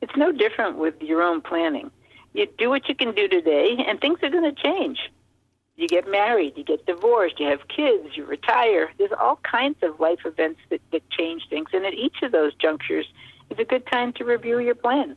It's 0.00 0.16
no 0.16 0.32
different 0.32 0.78
with 0.78 1.00
your 1.00 1.22
own 1.22 1.40
planning. 1.40 1.90
You 2.32 2.46
do 2.58 2.68
what 2.68 2.88
you 2.88 2.94
can 2.94 3.14
do 3.14 3.28
today, 3.28 3.76
and 3.86 4.00
things 4.00 4.18
are 4.22 4.30
going 4.30 4.54
to 4.54 4.62
change. 4.62 4.98
You 5.76 5.88
get 5.88 6.08
married, 6.10 6.54
you 6.56 6.64
get 6.64 6.84
divorced, 6.86 7.40
you 7.40 7.48
have 7.48 7.66
kids, 7.68 8.16
you 8.16 8.24
retire. 8.24 8.90
There's 8.98 9.12
all 9.18 9.40
kinds 9.42 9.78
of 9.82 9.98
life 9.98 10.20
events 10.24 10.60
that, 10.68 10.80
that 10.92 11.08
change 11.10 11.42
things, 11.48 11.70
and 11.72 11.84
at 11.86 11.94
each 11.94 12.22
of 12.22 12.32
those 12.32 12.54
junctures 12.54 13.06
it's 13.50 13.60
a 13.60 13.64
good 13.64 13.86
time 13.86 14.12
to 14.14 14.24
review 14.24 14.60
your 14.60 14.76
plan. 14.76 15.16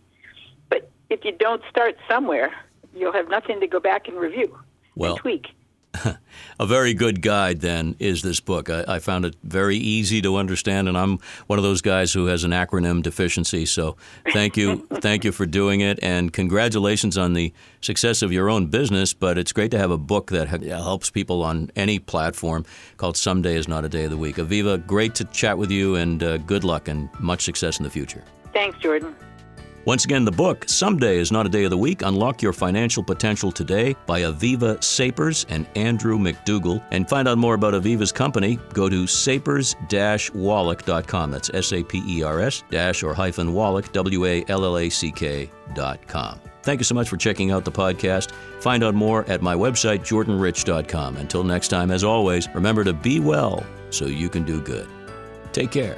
But 0.69 0.89
if 1.09 1.23
you 1.23 1.31
don't 1.31 1.61
start 1.69 1.95
somewhere, 2.09 2.51
you'll 2.95 3.13
have 3.13 3.29
nothing 3.29 3.59
to 3.59 3.67
go 3.67 3.79
back 3.79 4.07
and 4.07 4.17
review 4.17 4.57
Well, 4.95 5.11
and 5.11 5.19
tweak. 5.19 5.47
a 6.59 6.65
very 6.65 6.93
good 6.93 7.21
guide 7.21 7.61
then 7.61 7.95
is 7.99 8.21
this 8.21 8.39
book. 8.39 8.69
I, 8.69 8.83
I, 8.87 8.99
found 8.99 9.25
it 9.25 9.35
very 9.43 9.77
easy 9.77 10.21
to 10.21 10.37
understand, 10.37 10.87
and 10.87 10.97
I'm 10.97 11.19
one 11.47 11.59
of 11.59 11.63
those 11.63 11.81
guys 11.81 12.13
who 12.13 12.27
has 12.27 12.43
an 12.43 12.51
acronym 12.51 13.03
deficiency. 13.03 13.65
So 13.65 13.95
thank 14.31 14.57
you, 14.57 14.87
thank 14.95 15.23
you 15.23 15.31
for 15.31 15.45
doing 15.45 15.81
it, 15.81 15.99
and 16.01 16.33
congratulations 16.33 17.17
on 17.17 17.33
the 17.33 17.53
success 17.81 18.21
of 18.21 18.31
your 18.31 18.49
own 18.49 18.67
business. 18.67 19.13
But 19.13 19.37
it's 19.37 19.51
great 19.51 19.71
to 19.71 19.77
have 19.77 19.91
a 19.91 19.97
book 19.97 20.31
that 20.31 20.47
helps 20.47 21.09
people 21.09 21.43
on 21.43 21.69
any 21.75 21.99
platform 21.99 22.65
called 22.97 23.17
"Someday 23.17 23.55
Is 23.55 23.67
Not 23.67 23.85
a 23.85 23.89
Day 23.89 24.05
of 24.05 24.11
the 24.11 24.17
Week." 24.17 24.37
Aviva, 24.37 24.85
great 24.85 25.15
to 25.15 25.25
chat 25.25 25.57
with 25.57 25.69
you, 25.69 25.95
and 25.95 26.23
uh, 26.23 26.37
good 26.37 26.63
luck 26.63 26.87
and 26.87 27.09
much 27.19 27.41
success 27.41 27.77
in 27.77 27.83
the 27.83 27.89
future. 27.89 28.23
Thanks, 28.53 28.77
Jordan. 28.79 29.15
Once 29.85 30.05
again, 30.05 30.23
the 30.23 30.31
book, 30.31 30.63
Someday 30.67 31.17
is 31.17 31.29
Not 31.29 31.45
a 31.45 31.49
Day 31.49 31.65
of 31.65 31.69
the 31.69 31.77
Week 31.77 32.03
Unlock 32.03 32.41
Your 32.41 32.53
Financial 32.53 33.03
Potential 33.03 33.51
Today 33.51 33.93
by 34.05 34.21
Aviva 34.21 34.81
Sapers 34.81 35.45
and 35.49 35.67
Andrew 35.75 36.17
MacDougall. 36.17 36.81
And 36.91 37.07
find 37.07 37.27
out 37.27 37.37
more 37.37 37.55
about 37.55 37.73
Aviva's 37.73 38.11
company, 38.11 38.57
go 38.71 38.87
to 38.87 39.05
sapers 39.05 39.75
wallack.com. 40.33 41.31
That's 41.31 41.49
S 41.53 41.73
A 41.73 41.83
P 41.83 42.01
E 42.07 42.23
R 42.23 42.39
S 42.39 42.63
dash 42.69 43.03
or 43.03 43.13
hyphen 43.13 43.53
Wallack, 43.53 43.91
W 43.91 44.25
A 44.25 44.45
L 44.47 44.63
L 44.63 44.77
A 44.77 44.89
C 44.89 45.11
K.com. 45.11 46.39
Thank 46.63 46.79
you 46.79 46.85
so 46.85 46.95
much 46.95 47.09
for 47.09 47.17
checking 47.17 47.51
out 47.51 47.65
the 47.65 47.71
podcast. 47.71 48.31
Find 48.61 48.85
out 48.85 48.95
more 48.95 49.29
at 49.29 49.41
my 49.41 49.53
website, 49.53 49.99
jordanrich.com. 49.99 51.17
Until 51.17 51.43
next 51.43 51.67
time, 51.67 51.91
as 51.91 52.05
always, 52.05 52.47
remember 52.55 52.85
to 52.85 52.93
be 52.93 53.19
well 53.19 53.65
so 53.89 54.05
you 54.05 54.29
can 54.29 54.43
do 54.43 54.61
good. 54.61 54.87
Take 55.51 55.71
care. 55.71 55.97